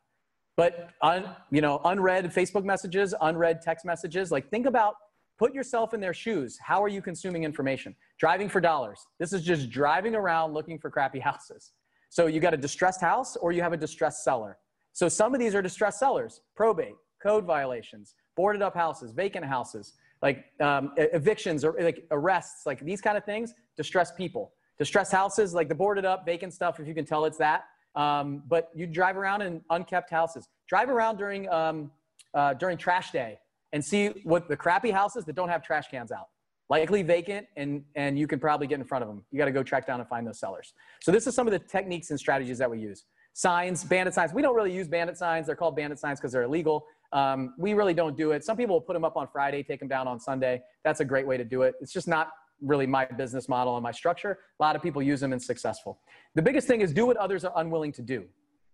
[0.57, 4.31] But un, you know, unread Facebook messages, unread text messages.
[4.31, 4.95] Like think about,
[5.37, 6.57] put yourself in their shoes.
[6.61, 7.95] How are you consuming information?
[8.17, 9.05] Driving for dollars.
[9.19, 11.73] This is just driving around looking for crappy houses.
[12.09, 14.57] So you got a distressed house or you have a distressed seller.
[14.93, 19.93] So some of these are distressed sellers, probate, code violations, boarded up houses, vacant houses,
[20.21, 24.53] like um, evictions or like arrests, like these kind of things, distressed people.
[24.77, 27.65] Distressed houses, like the boarded up, vacant stuff, if you can tell it's that.
[27.95, 30.47] Um, but you drive around in unkept houses.
[30.67, 31.91] Drive around during, um,
[32.33, 33.39] uh, during trash day
[33.73, 36.27] and see what the crappy houses that don't have trash cans out.
[36.69, 39.23] Likely vacant, and, and you can probably get in front of them.
[39.31, 40.73] You got to go track down and find those sellers.
[41.01, 43.05] So this is some of the techniques and strategies that we use.
[43.33, 44.33] Signs, bandit signs.
[44.33, 45.45] We don't really use bandit signs.
[45.45, 46.85] They're called bandit signs because they're illegal.
[47.11, 48.43] Um, we really don't do it.
[48.43, 50.61] Some people will put them up on Friday, take them down on Sunday.
[50.83, 51.75] That's a great way to do it.
[51.81, 52.31] It's just not
[52.61, 54.39] really my business model and my structure.
[54.59, 55.99] A lot of people use them and successful.
[56.35, 58.25] The biggest thing is do what others are unwilling to do.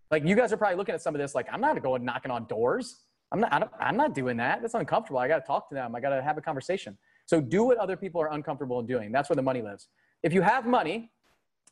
[0.09, 2.31] Like you guys are probably looking at some of this, like I'm not going knocking
[2.31, 2.99] on doors.
[3.31, 4.61] I'm not, I'm not doing that.
[4.61, 5.19] That's uncomfortable.
[5.19, 5.95] I got to talk to them.
[5.95, 6.97] I got to have a conversation.
[7.25, 9.11] So do what other people are uncomfortable in doing.
[9.11, 9.87] That's where the money lives.
[10.21, 11.11] If you have money,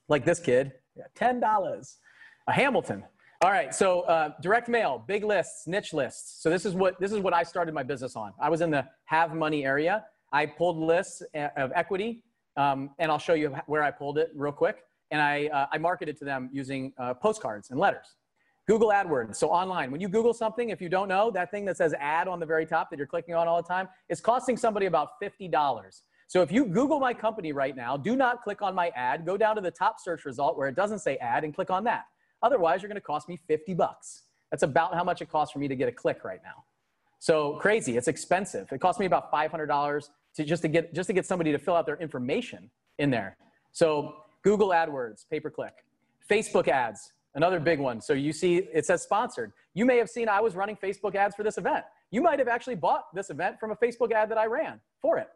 [0.07, 0.71] like this kid,
[1.17, 1.95] $10,
[2.47, 3.03] a Hamilton.
[3.41, 6.41] All right, so uh, direct mail, big lists, niche lists.
[6.41, 8.33] So this is what this is what I started my business on.
[8.37, 10.03] I was in the have money area.
[10.31, 12.23] I pulled lists of equity,
[12.57, 14.77] um, and I'll show you where I pulled it real quick.
[15.11, 18.15] And I, uh, I marketed to them using uh, postcards and letters.
[18.67, 19.89] Google AdWords, so online.
[19.89, 22.45] When you Google something, if you don't know, that thing that says ad on the
[22.45, 26.01] very top that you're clicking on all the time is costing somebody about $50.
[26.27, 29.25] So if you Google my company right now, do not click on my ad.
[29.25, 31.83] Go down to the top search result where it doesn't say ad and click on
[31.85, 32.03] that.
[32.43, 34.25] Otherwise, you're going to cost me 50 bucks.
[34.51, 36.63] That's about how much it costs for me to get a click right now.
[37.17, 37.97] So crazy.
[37.97, 38.71] It's expensive.
[38.71, 41.75] It cost me about $500 to just to get just to get somebody to fill
[41.75, 43.37] out their information in there.
[43.71, 45.73] So Google AdWords, pay per click.
[46.29, 48.01] Facebook ads, another big one.
[48.01, 49.51] So you see it says sponsored.
[49.73, 51.83] You may have seen I was running Facebook ads for this event.
[52.11, 55.17] You might have actually bought this event from a Facebook ad that I ran for
[55.17, 55.27] it.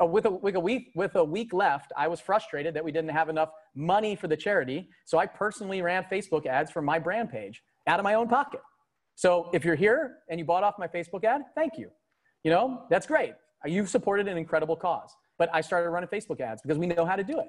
[0.00, 3.10] With a, with a week with a week left, I was frustrated that we didn't
[3.10, 7.30] have enough money for the charity, so I personally ran Facebook ads from my brand
[7.30, 8.60] page out of my own pocket.
[9.14, 11.90] So if you're here and you bought off my Facebook ad, thank you.
[12.44, 13.34] You know, that's great.
[13.66, 15.16] You've supported an incredible cause.
[15.38, 17.48] But I started running Facebook ads because we know how to do it.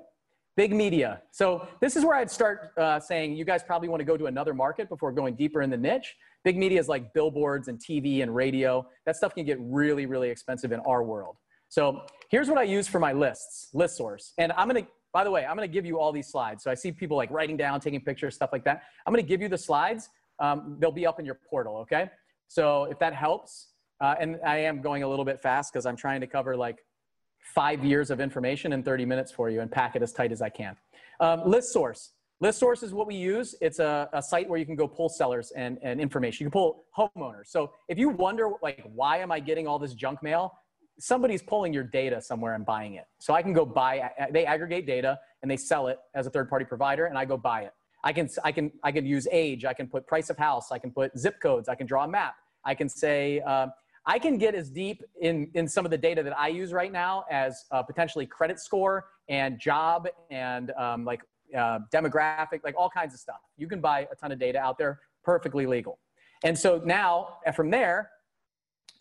[0.58, 1.22] Big media.
[1.32, 4.28] So this is where I'd start uh, saying you guys probably want to go to
[4.28, 6.16] another market before going deeper in the niche.
[6.46, 8.88] Big media is like billboards and TV and radio.
[9.06, 11.36] That stuff can get really, really expensive in our world.
[11.68, 14.34] So here's what I use for my lists, list source.
[14.38, 16.64] And I'm going to, by the way, I'm going to give you all these slides.
[16.64, 18.84] So I see people like writing down, taking pictures, stuff like that.
[19.06, 20.10] I'm going to give you the slides.
[20.40, 22.10] Um, they'll be up in your portal, okay?
[22.48, 23.70] So if that helps,
[24.02, 26.80] uh, and I am going a little bit fast because I'm trying to cover like
[27.54, 30.42] five years of information in 30 minutes for you and pack it as tight as
[30.42, 30.76] I can.
[31.20, 32.12] Um, list source.
[32.42, 33.56] List source is what we use.
[33.62, 36.44] It's a, a, site where you can go pull sellers and, and information.
[36.44, 37.48] You can pull homeowners.
[37.48, 40.52] So if you wonder, like, why am I getting all this junk mail?
[41.00, 43.06] Somebody's pulling your data somewhere and buying it.
[43.20, 46.50] So I can go buy, they aggregate data and they sell it as a third
[46.50, 47.72] party provider and I go buy it.
[48.04, 49.64] I can, I can, I can use age.
[49.64, 50.72] I can put price of house.
[50.72, 51.70] I can put zip codes.
[51.70, 52.36] I can draw a map.
[52.66, 53.68] I can say, uh,
[54.08, 56.92] I can get as deep in, in some of the data that I use right
[56.92, 61.22] now as uh, potentially credit score and job and um, like
[61.58, 63.40] uh, demographic, like all kinds of stuff.
[63.58, 66.00] You can buy a ton of data out there, perfectly legal.
[66.44, 68.12] And so now, from there,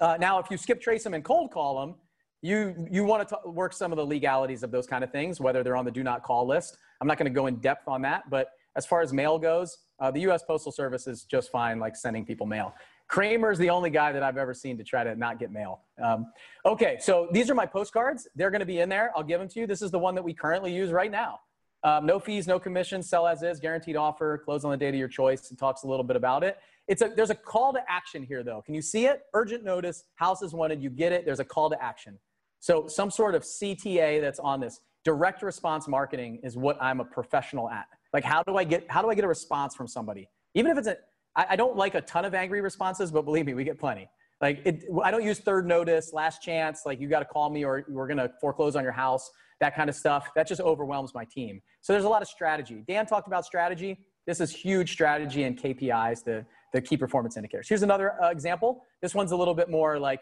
[0.01, 1.97] uh, now if you skip trace them and cold call them,
[2.41, 5.63] you, you want to work some of the legalities of those kind of things, whether
[5.63, 6.77] they're on the do not call list.
[7.01, 9.79] I'm not going to go in depth on that, but as far as mail goes,
[10.01, 10.43] uh, the U.S.
[10.47, 12.75] Postal Service is just fine, like sending people mail.
[13.15, 15.83] Kramer's the only guy that I've ever seen to try to not get mail.
[16.03, 16.33] Um,
[16.67, 18.27] okay, so these are my postcards.
[18.35, 19.13] They're going to be in there.
[19.15, 19.69] I'll give them to you.
[19.69, 21.39] This is the one that we currently use right now.
[21.85, 24.95] Um, no fees, no commissions, sell as is, guaranteed offer, close on the date of
[24.97, 25.49] your choice.
[25.53, 26.59] It talks a little bit about it.
[26.89, 28.63] It's a, there's a call to action here, though.
[28.63, 29.23] Can you see it?
[29.33, 31.25] Urgent notice, house is wanted, you get it.
[31.25, 32.19] There's a call to action.
[32.59, 34.81] So some sort of CTA that's on this.
[35.05, 37.87] Direct response marketing is what I'm a professional at.
[38.13, 40.29] Like, how do I get how do I get a response from somebody?
[40.55, 40.97] Even if it's a
[41.37, 44.09] I, I don't like a ton of angry responses, but believe me, we get plenty.
[44.41, 46.83] Like, it, I don't use third notice, last chance.
[46.85, 49.31] Like, you got to call me, or we're gonna foreclose on your house.
[49.61, 50.31] That kind of stuff.
[50.35, 51.63] That just overwhelms my team.
[51.81, 52.85] So there's a lot of strategy.
[52.87, 53.99] Dan talked about strategy.
[54.27, 57.69] This is huge strategy and KPIs, the the key performance indicators.
[57.69, 58.83] Here's another uh, example.
[59.01, 60.21] This one's a little bit more like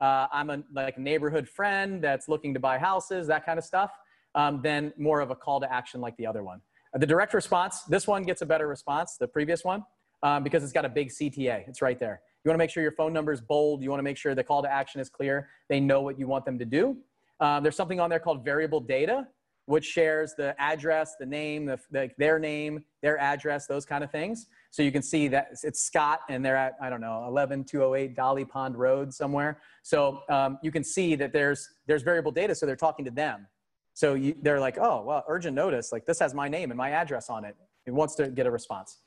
[0.00, 3.90] uh, I'm a like neighborhood friend that's looking to buy houses, that kind of stuff,
[4.34, 6.62] um, than more of a call to action like the other one.
[6.94, 9.84] The direct response, this one gets a better response, the previous one,
[10.22, 11.68] um, because it's got a big CTA.
[11.68, 12.20] It's right there.
[12.44, 13.82] You want to make sure your phone number is bold.
[13.82, 15.48] You want to make sure the call to action is clear.
[15.68, 16.96] They know what you want them to do.
[17.40, 19.26] Um, there's something on there called variable data,
[19.66, 24.10] which shares the address, the name, the, the, their name, their address, those kind of
[24.10, 24.46] things.
[24.70, 28.44] So you can see that it's Scott and they're at, I don't know, 11208 Dolly
[28.44, 29.60] Pond Road somewhere.
[29.82, 32.54] So um, you can see that there's, there's variable data.
[32.54, 33.46] So they're talking to them.
[33.94, 36.90] So you, they're like, oh, well, urgent notice, like this has my name and my
[36.90, 37.56] address on it.
[37.86, 38.98] It wants to get a response.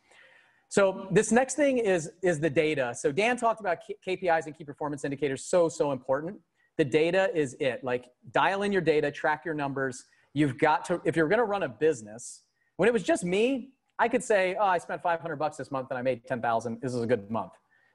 [0.73, 2.95] So this next thing is, is the data.
[2.97, 6.37] So Dan talked about KPIs and key performance indicators, so, so important.
[6.79, 7.83] The data is it.
[7.83, 10.05] Like dial in your data, track your numbers.
[10.33, 12.41] You've got to, if you're gonna run a business,
[12.77, 15.91] when it was just me, I could say, oh, I spent 500 bucks this month
[15.91, 16.81] and I made 10,000.
[16.81, 17.51] This is a good month.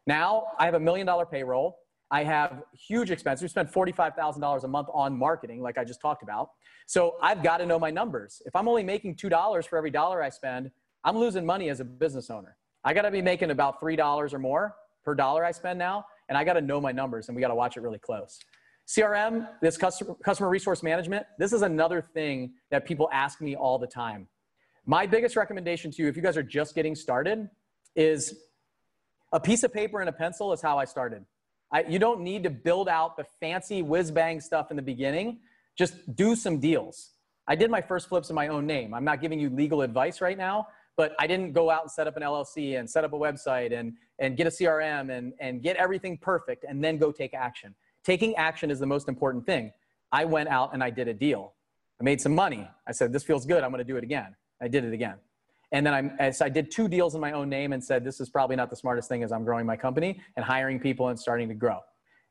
[0.06, 1.78] Now I have a million dollar payroll.
[2.12, 3.42] I have huge expenses.
[3.42, 6.50] We spend $45,000 a month on marketing, like I just talked about.
[6.86, 8.40] So I've got to know my numbers.
[8.46, 10.70] If I'm only making $2 for every dollar I spend,
[11.02, 12.56] I'm losing money as a business owner.
[12.88, 14.74] I got to be making about $3 or more
[15.04, 16.06] per dollar I spend now.
[16.30, 18.38] And I got to know my numbers and we got to watch it really close.
[18.86, 23.78] CRM, this customer, customer resource management, this is another thing that people ask me all
[23.78, 24.26] the time.
[24.86, 27.50] My biggest recommendation to you, if you guys are just getting started,
[27.94, 28.34] is
[29.34, 31.26] a piece of paper and a pencil is how I started.
[31.70, 35.40] I, you don't need to build out the fancy whiz bang stuff in the beginning.
[35.76, 37.10] Just do some deals.
[37.46, 38.94] I did my first flips in my own name.
[38.94, 40.68] I'm not giving you legal advice right now,
[40.98, 43.72] but I didn't go out and set up an LLC and set up a website
[43.72, 47.72] and, and get a CRM and, and get everything perfect and then go take action.
[48.02, 49.72] Taking action is the most important thing.
[50.10, 51.54] I went out and I did a deal.
[52.00, 52.68] I made some money.
[52.84, 53.62] I said, this feels good.
[53.62, 54.34] I'm going to do it again.
[54.60, 55.14] I did it again.
[55.70, 58.18] And then I, so I did two deals in my own name and said, this
[58.18, 61.20] is probably not the smartest thing as I'm growing my company and hiring people and
[61.20, 61.78] starting to grow.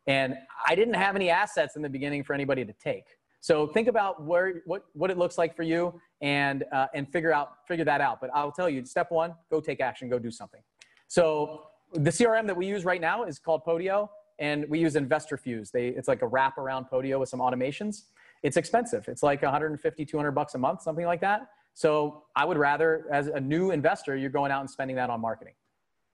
[0.08, 0.36] And
[0.68, 3.06] I didn't have any assets in the beginning for anybody to take.
[3.48, 7.32] So think about where, what, what it looks like for you and, uh, and figure,
[7.32, 8.20] out, figure that out.
[8.20, 10.60] But I'll tell you, step one, go take action, go do something.
[11.08, 15.72] So the CRM that we use right now is called Podio and we use InvestorFuse.
[15.72, 18.02] They, it's like a wrap around Podio with some automations.
[18.44, 19.08] It's expensive.
[19.08, 21.48] It's like 150, 200 bucks a month, something like that.
[21.74, 25.22] So I would rather, as a new investor, you're going out and spending that on
[25.22, 25.54] marketing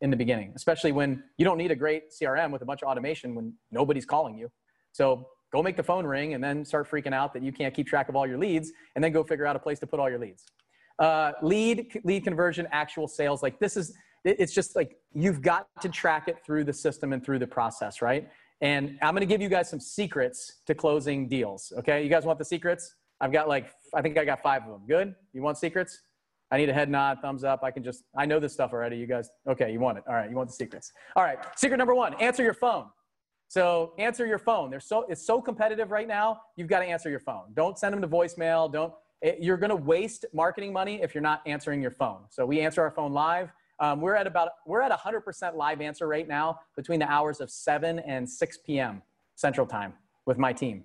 [0.02, 2.90] in the beginning, especially when you don't need a great CRM with a bunch of
[2.90, 4.52] automation when nobody's calling you.
[4.92, 7.88] So go make the phone ring and then start freaking out that you can't keep
[7.88, 10.10] track of all your leads and then go figure out a place to put all
[10.10, 10.46] your leads.
[11.00, 13.44] Uh, lead, lead conversion, actual sales.
[13.44, 13.94] Like this is,
[14.26, 18.02] it's just like you've got to track it through the system and through the process,
[18.02, 18.30] right?
[18.62, 21.72] And I'm to give you guys some secrets to closing deals.
[21.80, 22.04] Okay.
[22.04, 22.96] You guys want the secrets?
[23.22, 24.82] I've got like, I think I got five of them.
[24.88, 25.14] Good?
[25.34, 26.02] You want secrets?
[26.52, 27.64] I need a head nod, thumbs up.
[27.64, 28.98] I can just, I know this stuff already.
[28.98, 30.04] You guys, okay, you want it.
[30.08, 30.92] All right, you want the secrets.
[31.16, 32.86] All right, secret number one answer your phone.
[33.48, 34.70] So answer your phone.
[34.70, 37.54] There's so, it's so competitive right now, you've got to answer your phone.
[37.54, 38.72] Don't send them to voicemail.
[38.72, 42.22] Don't, it, you're going to waste marketing money if you're not answering your phone.
[42.30, 43.52] So we answer our phone live.
[43.80, 47.50] Um, we're at about, we're at 100% live answer right now between the hours of
[47.52, 49.02] 7 and 6 p.m.
[49.36, 49.94] Central Time
[50.26, 50.84] with my team.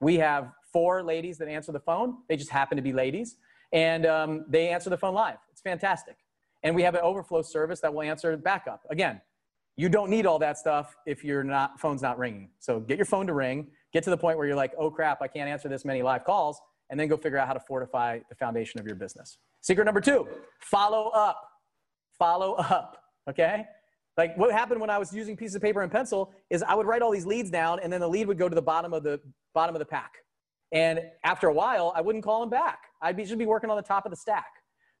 [0.00, 2.18] We have four ladies that answer the phone.
[2.28, 3.36] They just happen to be ladies.
[3.72, 5.38] And um, they answer the phone live.
[5.50, 6.16] It's fantastic.
[6.62, 8.84] And we have an overflow service that will answer backup.
[8.90, 9.20] Again,
[9.76, 12.50] you don't need all that stuff if your not, phone's not ringing.
[12.60, 15.20] So get your phone to ring, get to the point where you're like, oh crap,
[15.20, 16.60] I can't answer this many live calls,
[16.90, 19.38] and then go figure out how to fortify the foundation of your business.
[19.60, 20.28] Secret number two,
[20.60, 21.48] follow up.
[22.18, 23.64] Follow up, okay?
[24.16, 26.86] Like what happened when I was using pieces of paper and pencil is I would
[26.86, 29.02] write all these leads down and then the lead would go to the bottom of
[29.02, 29.20] the
[29.54, 30.12] bottom of the pack.
[30.70, 32.78] And after a while, I wouldn't call them back.
[33.02, 34.46] I'd be, should be working on the top of the stack.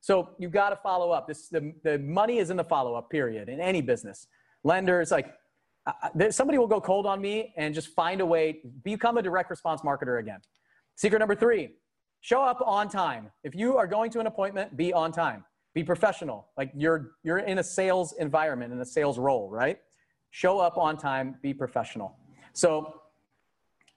[0.00, 1.26] So you've got to follow up.
[1.26, 4.26] This, the, the money is in the follow up period in any business.
[4.64, 5.32] Lenders, like
[5.86, 9.50] uh, somebody will go cold on me and just find a way, become a direct
[9.50, 10.40] response marketer again.
[10.96, 11.70] Secret number three,
[12.20, 13.30] show up on time.
[13.42, 15.44] If you are going to an appointment, be on time.
[15.74, 16.48] Be professional.
[16.56, 19.78] Like you're, you're in a sales environment, in a sales role, right?
[20.30, 22.16] Show up on time, be professional.
[22.54, 22.94] So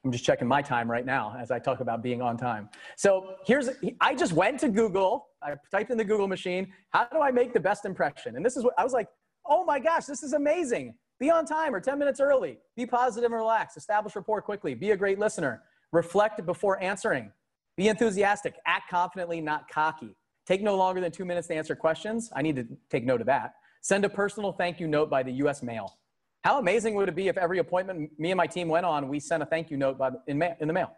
[0.04, 2.70] I'm just checking my time right now as I talk about being on time.
[2.96, 3.70] So here's,
[4.02, 7.54] I just went to Google, I typed in the Google machine, how do I make
[7.54, 8.36] the best impression?
[8.36, 9.08] And this is what, I was like,
[9.48, 10.95] oh my gosh, this is amazing.
[11.20, 12.60] Be on time or 10 minutes early.
[12.76, 13.78] Be positive and relaxed.
[13.78, 14.76] Establish rapport quickly.
[14.76, 15.64] Be a great listener.
[15.91, 17.32] Reflect before answering.
[17.76, 18.56] Be enthusiastic.
[18.66, 20.16] Act confidently, not cocky.
[20.45, 22.32] Take no longer than two minutes to answer questions.
[22.36, 23.56] I need to take note of that.
[23.82, 25.98] Send a personal thank you note by the US mail.
[26.43, 29.20] How amazing would it be if every appointment me and my team went on, we
[29.20, 30.91] sent a thank you note by, in, ma- in the mail?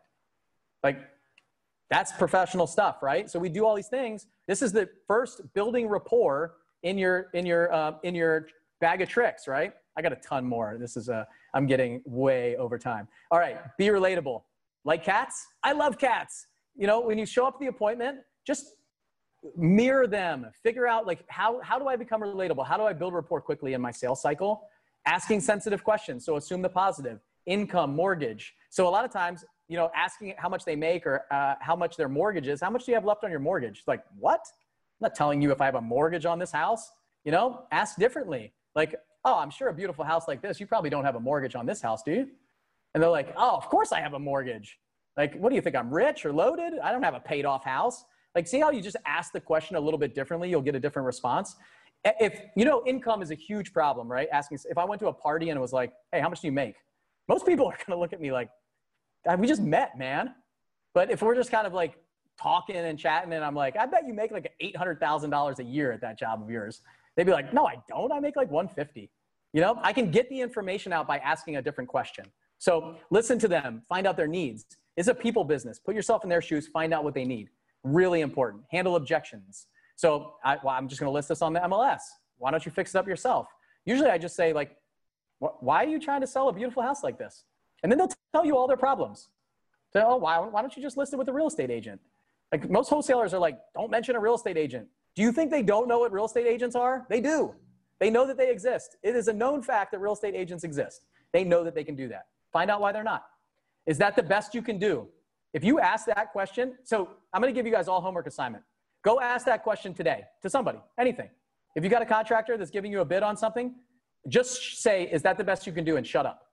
[0.84, 1.00] Like,
[1.90, 3.30] that's professional stuff, right?
[3.30, 4.28] So we do all these things.
[4.48, 8.48] This is the first building rapport in your in your uh, in your
[8.82, 9.74] bag of tricks, right?
[9.98, 10.78] I got a ton more.
[10.80, 13.08] This is a I'm getting way over time.
[13.32, 14.42] All right, be relatable.
[14.86, 15.46] Like cats?
[15.64, 16.48] I love cats.
[16.76, 18.76] You know, when you show up the appointment, just
[19.58, 20.48] mirror them.
[20.64, 22.66] Figure out like how how do I become relatable?
[22.66, 24.68] How do I build rapport quickly in my sales cycle?
[25.06, 26.26] Asking sensitive questions.
[26.26, 27.20] So assume the positive.
[27.46, 28.54] Income, mortgage.
[28.70, 31.76] So a lot of times you know, asking how much they make or uh, how
[31.76, 32.60] much their mortgage is.
[32.60, 33.84] How much do you have left on your mortgage?
[33.86, 34.42] Like, what?
[35.00, 36.92] I'm not telling you if I have a mortgage on this house.
[37.24, 38.54] You know, ask differently.
[38.76, 41.56] Like, oh, I'm sure a beautiful house like this, you probably don't have a mortgage
[41.56, 42.28] on this house, do you?
[42.94, 44.78] And they're like, oh, of course I have a mortgage.
[45.18, 45.76] Like, what do you think?
[45.76, 46.74] I'm rich or loaded?
[46.84, 48.04] I don't have a paid off house.
[48.36, 50.80] Like, see how you just ask the question a little bit differently, you'll get a
[50.80, 51.56] different response.
[52.04, 54.28] If you know, income is a huge problem, right?
[54.32, 56.48] Asking if I went to a party and it was like, hey, how much do
[56.48, 56.76] you make?
[57.28, 58.50] Most people are gonna look at me like,
[59.38, 60.34] we just met, man.
[60.94, 61.98] But if we're just kind of like
[62.40, 65.60] talking and chatting, and I'm like, I bet you make like eight hundred thousand dollars
[65.60, 66.82] a year at that job of yours.
[67.16, 68.12] They'd be like, No, I don't.
[68.12, 69.10] I make like one fifty.
[69.54, 72.26] You know, I can get the information out by asking a different question.
[72.60, 74.66] So listen to them, find out their needs.
[74.96, 75.80] It's a people business.
[75.80, 77.50] Put yourself in their shoes, find out what they need.
[77.84, 78.64] Really important.
[78.70, 79.68] Handle objections.
[79.96, 82.02] So I, I'm just going to list this on the MLS.
[82.38, 83.48] Why don't you fix it up yourself?
[83.86, 84.76] Usually I just say like,
[85.40, 87.46] why are you trying to sell a beautiful house like this?
[87.82, 89.30] And then they'll tell you all their problems.
[89.94, 92.00] So, oh, why, why don't you just list it with a real estate agent?
[92.52, 94.88] Like most wholesalers are like, don't mention a real estate agent.
[95.16, 97.06] Do you think they don't know what real estate agents are?
[97.10, 97.54] They do.
[98.00, 98.96] They know that they exist.
[99.04, 101.02] It is a known fact that real estate agents exist.
[101.34, 102.28] They know that they can do that.
[102.52, 103.26] Find out why they're not.
[103.86, 105.08] Is that the best you can do?
[105.54, 108.64] If you ask that question, so I'm going to give you guys all homework assignment.
[109.04, 111.30] Go ask that question today to somebody, anything.
[111.76, 113.76] If you got a contractor that's giving you a bid on something,
[114.28, 116.48] just say, is that the best you can do and shut up.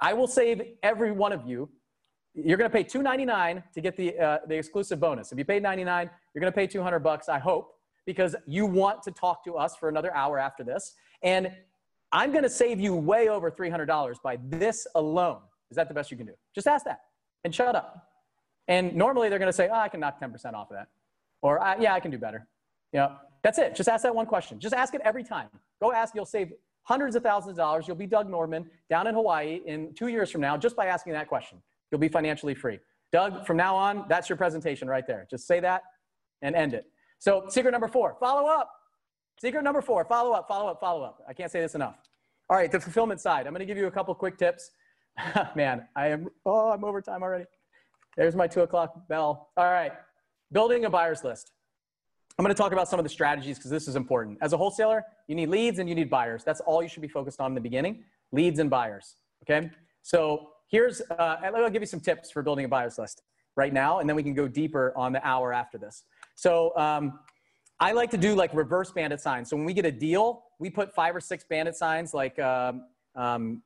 [0.00, 1.68] I will save every one of you.
[2.36, 5.32] You're going to pay 299 to get the, uh, the exclusive bonus.
[5.32, 7.74] If you pay 99, you're going to pay 200 bucks, I hope,
[8.04, 10.94] because you want to talk to us for another hour after this.
[11.22, 11.50] And
[12.12, 15.38] I'm going to save you way over $300 by this alone.
[15.70, 16.34] Is that the best you can do?
[16.54, 17.00] Just ask that
[17.44, 18.06] and shut up.
[18.68, 20.88] And normally they're going to say, oh, I can knock 10% off of that.
[21.40, 22.46] Or, yeah, I can do better.
[22.92, 23.74] You know, that's it.
[23.74, 24.60] Just ask that one question.
[24.60, 25.48] Just ask it every time.
[25.80, 26.14] Go ask.
[26.14, 27.86] You'll save hundreds of thousands of dollars.
[27.86, 31.12] You'll be Doug Norman down in Hawaii in two years from now just by asking
[31.14, 31.58] that question.
[31.90, 32.78] You'll be financially free.
[33.12, 35.26] Doug, from now on, that's your presentation right there.
[35.30, 35.82] Just say that
[36.42, 36.86] and end it.
[37.18, 38.70] So, secret number four follow up.
[39.40, 41.22] Secret number four follow up, follow up, follow up.
[41.28, 41.96] I can't say this enough.
[42.48, 43.46] All right, the fulfillment side.
[43.46, 44.70] I'm going to give you a couple quick tips.
[45.56, 47.44] Man, I am, oh, I'm over time already.
[48.16, 49.50] There's my two o'clock bell.
[49.56, 49.92] All right,
[50.52, 51.52] building a buyer's list.
[52.38, 54.38] I'm going to talk about some of the strategies because this is important.
[54.42, 56.44] As a wholesaler, you need leads and you need buyers.
[56.44, 59.16] That's all you should be focused on in the beginning leads and buyers.
[59.42, 59.70] Okay.
[60.02, 63.22] So here's, uh, I'll give you some tips for building a buyer's list
[63.56, 66.04] right now, and then we can go deeper on the hour after this.
[66.34, 67.18] So um,
[67.80, 69.50] I like to do like reverse bandit signs.
[69.50, 72.84] So when we get a deal, we put five or six bandit signs like um,
[73.14, 73.62] um,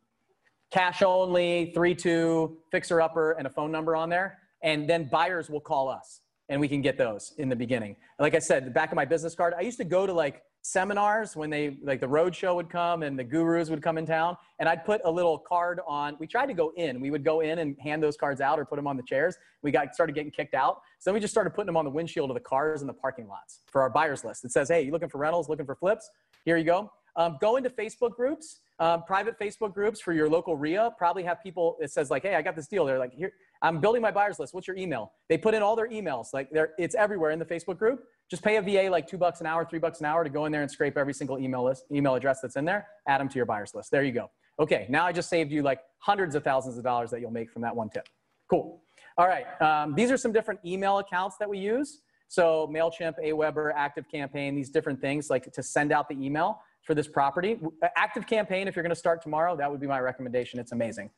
[0.70, 4.38] cash only, three, two, fixer upper, and a phone number on there.
[4.62, 7.96] And then buyers will call us and we can get those in the beginning.
[8.18, 10.42] Like I said, the back of my business card, I used to go to like
[10.62, 14.04] seminars when they like the road show would come and the gurus would come in
[14.04, 17.24] town and i'd put a little card on we tried to go in we would
[17.24, 19.36] go in and hand those cards out or put them on the chairs.
[19.62, 21.90] We got started getting kicked out so then we just started putting them on the
[21.90, 24.44] windshield of the cars in the parking lots for our buyers list.
[24.44, 26.10] It says hey you looking for rentals looking for flips?
[26.44, 30.56] Here you go um, go into facebook groups um, private facebook groups for your local
[30.56, 33.32] REIA probably have people it says like hey i got this deal they're like here
[33.62, 34.54] I'm building my buyers list.
[34.54, 35.12] What's your email?
[35.28, 36.28] They put in all their emails.
[36.32, 38.04] Like there it's everywhere in the Facebook group.
[38.30, 40.46] Just pay a VA like two bucks an hour, three bucks an hour to go
[40.46, 42.86] in there and scrape every single email list, email address that's in there.
[43.06, 43.90] Add them to your buyers list.
[43.90, 44.30] There you go.
[44.58, 47.50] Okay, now I just saved you like hundreds of thousands of dollars that you'll make
[47.50, 48.08] from that one tip.
[48.48, 48.82] Cool.
[49.18, 52.00] All right, um, these are some different email accounts that we use.
[52.28, 56.94] So Mailchimp, Aweber, Active Campaign, these different things like to send out the email for
[56.94, 57.58] this property.
[57.96, 60.58] Active Campaign, if you're going to start tomorrow, that would be my recommendation.
[60.58, 61.10] It's amazing.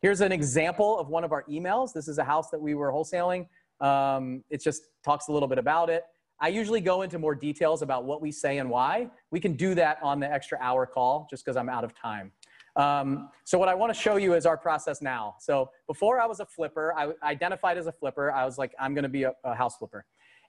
[0.00, 1.92] Here's an example of one of our emails.
[1.92, 3.46] This is a house that we were wholesaling.
[3.80, 6.04] Um, it just talks a little bit about it.
[6.40, 9.08] I usually go into more details about what we say and why.
[9.30, 12.32] We can do that on the extra hour call just because I'm out of time.
[12.74, 15.36] Um, so what I want to show you is our process now.
[15.38, 18.32] So before I was a flipper, I identified as a flipper.
[18.32, 20.04] I was like, I'm going to be a, a house flipper.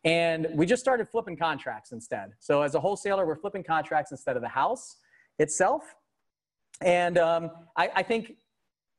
[0.06, 2.34] And we just started flipping contracts instead.
[2.40, 4.98] So as a wholesaler, we're flipping contracts instead of the house
[5.40, 5.96] itself.
[6.82, 8.34] And um, I, I think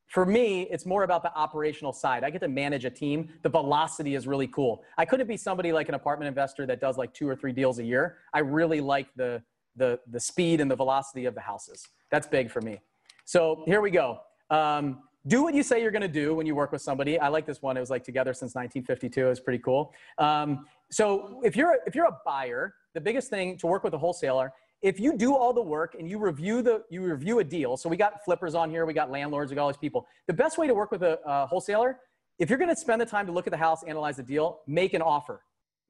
[0.07, 2.23] for me, it's more about the operational side.
[2.23, 3.29] I get to manage a team.
[3.43, 4.83] The velocity is really cool.
[4.97, 7.79] I couldn't be somebody like an apartment investor that does like two or three deals
[7.79, 8.17] a year.
[8.33, 9.41] I really like the,
[9.75, 11.87] the, the speed and the velocity of the houses.
[12.11, 12.79] That's big for me.
[13.25, 14.19] So here we go.
[14.49, 17.19] Um, do what you say you're going to do when you work with somebody.
[17.19, 17.77] I like this one.
[17.77, 19.25] It was like together since 1952.
[19.25, 19.93] It was pretty cool.
[20.17, 23.97] Um, so if you're if you're a buyer, the biggest thing to work with a
[23.97, 24.51] wholesaler
[24.81, 27.89] if you do all the work and you review the you review a deal so
[27.89, 30.57] we got flippers on here we got landlords we got all these people the best
[30.57, 31.99] way to work with a, a wholesaler
[32.37, 34.59] if you're going to spend the time to look at the house analyze the deal
[34.67, 35.41] make an offer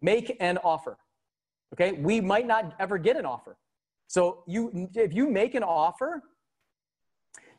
[0.02, 0.98] make an offer
[1.74, 3.58] okay we might not ever get an offer
[4.08, 6.22] so you if you make an offer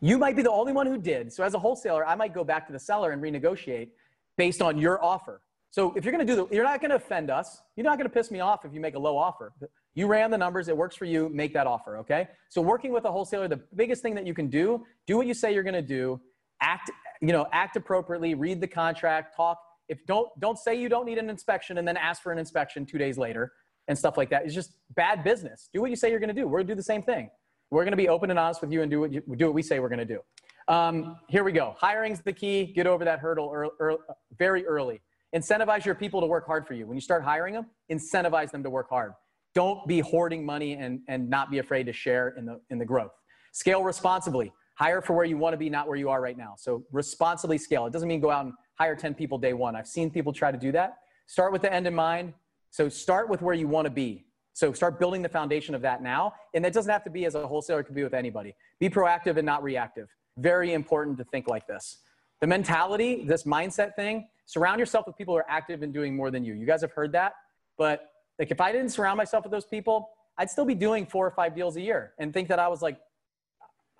[0.06, 2.44] you might be the only one who did so as a wholesaler i might go
[2.44, 3.88] back to the seller and renegotiate
[4.36, 5.40] based on your offer
[5.70, 7.98] so if you're going to do the you're not going to offend us you're not
[7.98, 9.52] going to piss me off if you make a low offer
[9.96, 12.28] you ran the numbers, it works for you, make that offer, okay?
[12.50, 15.32] So working with a wholesaler, the biggest thing that you can do, do what you
[15.32, 16.20] say you're gonna do,
[16.60, 16.90] act,
[17.22, 19.58] you know, act appropriately, read the contract, talk.
[19.88, 22.84] If don't don't say you don't need an inspection and then ask for an inspection
[22.84, 23.52] two days later
[23.88, 24.44] and stuff like that.
[24.44, 25.70] It's just bad business.
[25.72, 26.46] Do what you say you're gonna do.
[26.46, 27.30] We're gonna do the same thing.
[27.70, 29.62] We're gonna be open and honest with you and do what you, do what we
[29.62, 30.20] say we're gonna do.
[30.68, 31.76] Um, here we go.
[31.78, 32.64] Hiring's the key.
[32.64, 33.98] Get over that hurdle early, early,
[34.38, 35.00] very early.
[35.34, 36.86] Incentivize your people to work hard for you.
[36.86, 39.12] When you start hiring them, incentivize them to work hard.
[39.54, 42.84] Don't be hoarding money and, and not be afraid to share in the, in the
[42.84, 43.12] growth.
[43.52, 44.52] Scale responsibly.
[44.74, 46.54] Hire for where you want to be, not where you are right now.
[46.58, 47.86] So responsibly scale.
[47.86, 49.74] It doesn't mean go out and hire 10 people day one.
[49.74, 50.98] I've seen people try to do that.
[51.26, 52.34] Start with the end in mind.
[52.70, 54.25] So start with where you want to be.
[54.56, 56.32] So start building the foundation of that now.
[56.54, 58.54] And that doesn't have to be as a wholesaler, it could be with anybody.
[58.80, 60.08] Be proactive and not reactive.
[60.38, 61.98] Very important to think like this.
[62.40, 66.30] The mentality, this mindset thing, surround yourself with people who are active and doing more
[66.30, 66.54] than you.
[66.54, 67.34] You guys have heard that,
[67.76, 71.26] but like if I didn't surround myself with those people, I'd still be doing four
[71.26, 72.98] or five deals a year and think that I was like,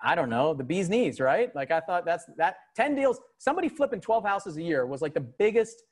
[0.02, 1.54] I don't know, the bee's knees, right?
[1.54, 5.12] Like I thought that's that 10 deals, somebody flipping 12 houses a year was like
[5.12, 5.82] the biggest,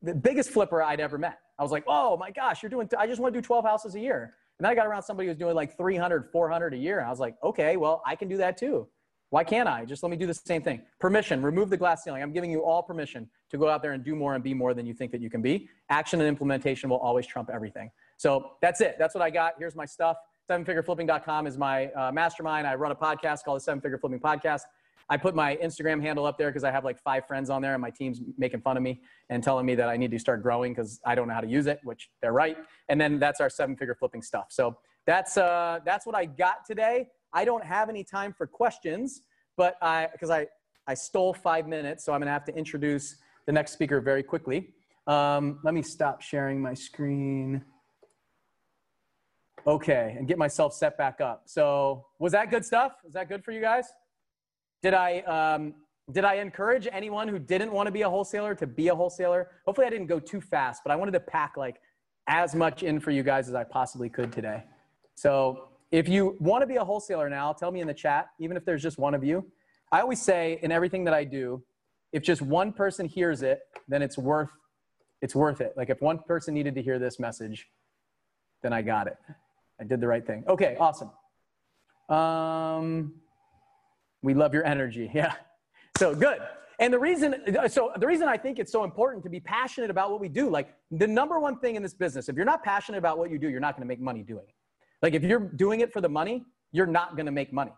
[0.00, 1.38] the biggest flipper I'd ever met.
[1.60, 3.94] I was like, oh my gosh, you're doing, I just want to do 12 houses
[3.94, 4.34] a year.
[4.58, 6.98] And then I got around somebody who was doing like 300, 400 a year.
[6.98, 8.88] And I was like, okay, well, I can do that too.
[9.28, 9.84] Why can't I?
[9.84, 10.80] Just let me do the same thing.
[10.98, 12.22] Permission, remove the glass ceiling.
[12.22, 14.72] I'm giving you all permission to go out there and do more and be more
[14.72, 15.68] than you think that you can be.
[15.90, 17.90] Action and implementation will always trump everything.
[18.16, 18.96] So that's it.
[18.98, 19.54] That's what I got.
[19.58, 20.16] Here's my stuff.
[20.50, 22.66] Sevenfigureflipping.com is my uh, mastermind.
[22.66, 24.62] I run a podcast called the Seven Figure Flipping Podcast.
[25.10, 27.74] I put my Instagram handle up there because I have like five friends on there
[27.74, 30.40] and my team's making fun of me and telling me that I need to start
[30.40, 32.56] growing because I don't know how to use it, which they're right.
[32.88, 34.46] And then that's our seven figure flipping stuff.
[34.50, 37.08] So that's, uh, that's what I got today.
[37.32, 39.22] I don't have any time for questions,
[39.56, 40.46] but I, because I,
[40.86, 44.74] I stole five minutes, so I'm gonna have to introduce the next speaker very quickly.
[45.08, 47.64] Um, let me stop sharing my screen.
[49.66, 51.42] Okay, and get myself set back up.
[51.46, 52.92] So was that good stuff?
[53.04, 53.86] Was that good for you guys?
[54.82, 55.74] Did I, um,
[56.10, 59.48] did I encourage anyone who didn't want to be a wholesaler to be a wholesaler?
[59.64, 61.80] Hopefully I didn't go too fast, but I wanted to pack like
[62.26, 64.64] as much in for you guys as I possibly could today.
[65.14, 68.56] So if you want to be a wholesaler now, tell me in the chat, even
[68.56, 69.44] if there's just one of you.
[69.92, 71.62] I always say in everything that I do,
[72.12, 74.50] if just one person hears it, then it's worth
[75.22, 75.74] it's worth it.
[75.76, 77.68] Like if one person needed to hear this message,
[78.62, 79.16] then I got it.
[79.78, 80.44] I did the right thing.
[80.48, 81.10] Okay, awesome.
[82.08, 83.14] Um,
[84.22, 85.10] we love your energy.
[85.14, 85.34] Yeah.
[85.98, 86.38] So good.
[86.78, 87.34] And the reason,
[87.68, 90.48] so the reason I think it's so important to be passionate about what we do,
[90.48, 93.38] like the number one thing in this business, if you're not passionate about what you
[93.38, 94.54] do, you're not going to make money doing it.
[95.02, 96.42] Like if you're doing it for the money,
[96.72, 97.72] you're not going to make money.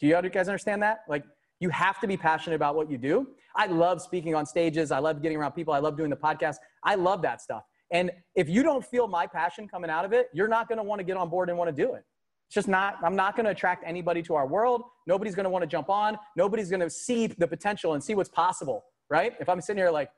[0.00, 1.00] Do you guys understand that?
[1.08, 1.24] Like
[1.60, 3.28] you have to be passionate about what you do.
[3.54, 4.90] I love speaking on stages.
[4.90, 5.72] I love getting around people.
[5.72, 6.56] I love doing the podcast.
[6.84, 7.62] I love that stuff.
[7.90, 10.84] And if you don't feel my passion coming out of it, you're not going to
[10.84, 12.04] want to get on board and want to do it.
[12.48, 14.82] It's just not, I'm not going to attract anybody to our world.
[15.06, 16.18] Nobody's going to want to jump on.
[16.34, 19.34] Nobody's going to see the potential and see what's possible, right?
[19.38, 20.10] If I'm sitting here like,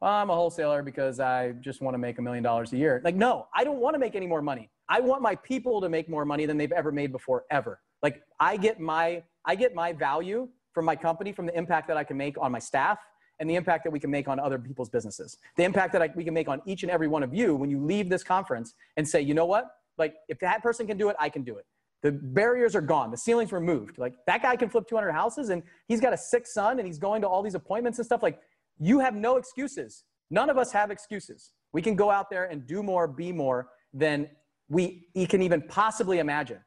[0.00, 3.02] well, I'm a wholesaler because I just want to make a million dollars a year.
[3.04, 4.70] Like, no, I don't want to make any more money.
[4.88, 7.80] I want my people to make more money than they've ever made before, ever.
[8.02, 11.96] Like I get my I get my value from my company from the impact that
[11.96, 12.98] I can make on my staff
[13.38, 15.38] and the impact that we can make on other people's businesses.
[15.56, 17.70] The impact that I, we can make on each and every one of you when
[17.70, 19.66] you leave this conference and say, you know what?
[19.98, 21.66] Like if that person can do it, I can do it.
[22.02, 23.10] The barriers are gone.
[23.10, 23.98] The ceilings removed.
[23.98, 26.98] Like that guy can flip 200 houses and he's got a sick son and he's
[26.98, 28.22] going to all these appointments and stuff.
[28.22, 28.38] Like
[28.78, 30.04] you have no excuses.
[30.30, 31.52] None of us have excuses.
[31.72, 34.28] We can go out there and do more, be more than
[34.68, 36.58] we can even possibly imagine.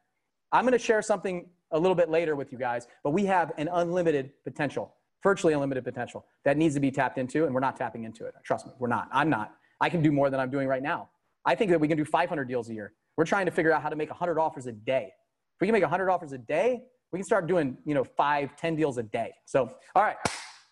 [0.52, 3.52] I'm going to share something a little bit later with you guys, but we have
[3.56, 7.76] an unlimited potential, virtually unlimited potential that needs to be tapped into, and we're not
[7.76, 8.34] tapping into it.
[8.42, 9.08] Trust me, we're not.
[9.12, 9.54] I'm not.
[9.80, 11.10] I can do more than I'm doing right now.
[11.44, 12.92] I think that we can do 500 deals a year.
[13.20, 15.12] We're trying to figure out how to make 100 offers a day.
[15.12, 18.56] If we can make 100 offers a day, We can start doing, you know, five,
[18.56, 19.34] ten deals a day.
[19.44, 20.16] So, all right,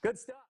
[0.03, 0.48] good stuff.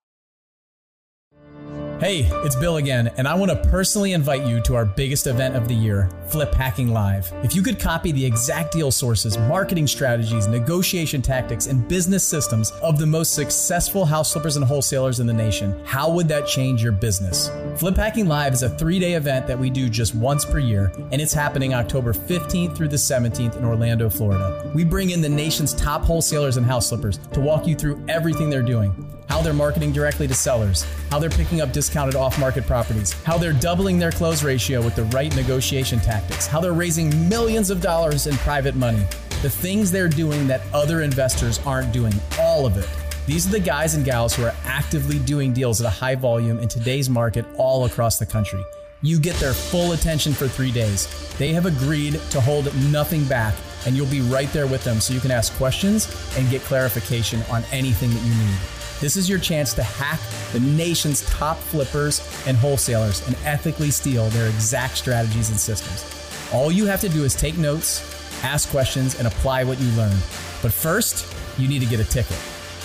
[2.00, 5.56] Hey, it's Bill again, and I want to personally invite you to our biggest event
[5.56, 7.32] of the year, Flip Hacking Live.
[7.42, 12.70] If you could copy the exact deal sources, marketing strategies, negotiation tactics, and business systems
[12.82, 16.84] of the most successful house flippers and wholesalers in the nation, how would that change
[16.84, 17.50] your business?
[17.74, 20.92] Flip Hacking Live is a three day event that we do just once per year,
[21.10, 24.70] and it's happening October 15th through the 17th in Orlando, Florida.
[24.72, 28.50] We bring in the nation's top wholesalers and house flippers to walk you through everything
[28.50, 32.66] they're doing how they're marketing directly to sellers, how they're picking up discounted off market
[32.66, 37.28] properties, how they're doubling their close ratio with the right negotiation tactics, how they're raising
[37.28, 39.04] millions of dollars in private money,
[39.42, 42.88] the things they're doing that other investors aren't doing, all of it.
[43.26, 46.58] These are the guys and gals who are actively doing deals at a high volume
[46.60, 48.62] in today's market all across the country.
[49.02, 51.06] You get their full attention for three days.
[51.36, 53.54] They have agreed to hold nothing back,
[53.86, 57.42] and you'll be right there with them so you can ask questions and get clarification
[57.50, 58.77] on anything that you need.
[59.00, 60.20] This is your chance to hack
[60.52, 66.04] the nation's top flippers and wholesalers and ethically steal their exact strategies and systems.
[66.52, 68.02] All you have to do is take notes,
[68.42, 70.16] ask questions, and apply what you learn.
[70.62, 72.38] But first, you need to get a ticket.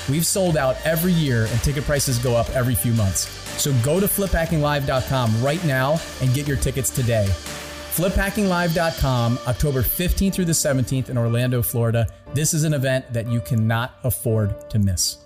[0.07, 3.27] We've sold out every year and ticket prices go up every few months.
[3.59, 7.25] So go to fliphackinglive.com right now and get your tickets today.
[7.95, 12.07] Fliphackinglive.com, October 15th through the 17th in Orlando, Florida.
[12.33, 15.22] This is an event that you cannot afford to miss.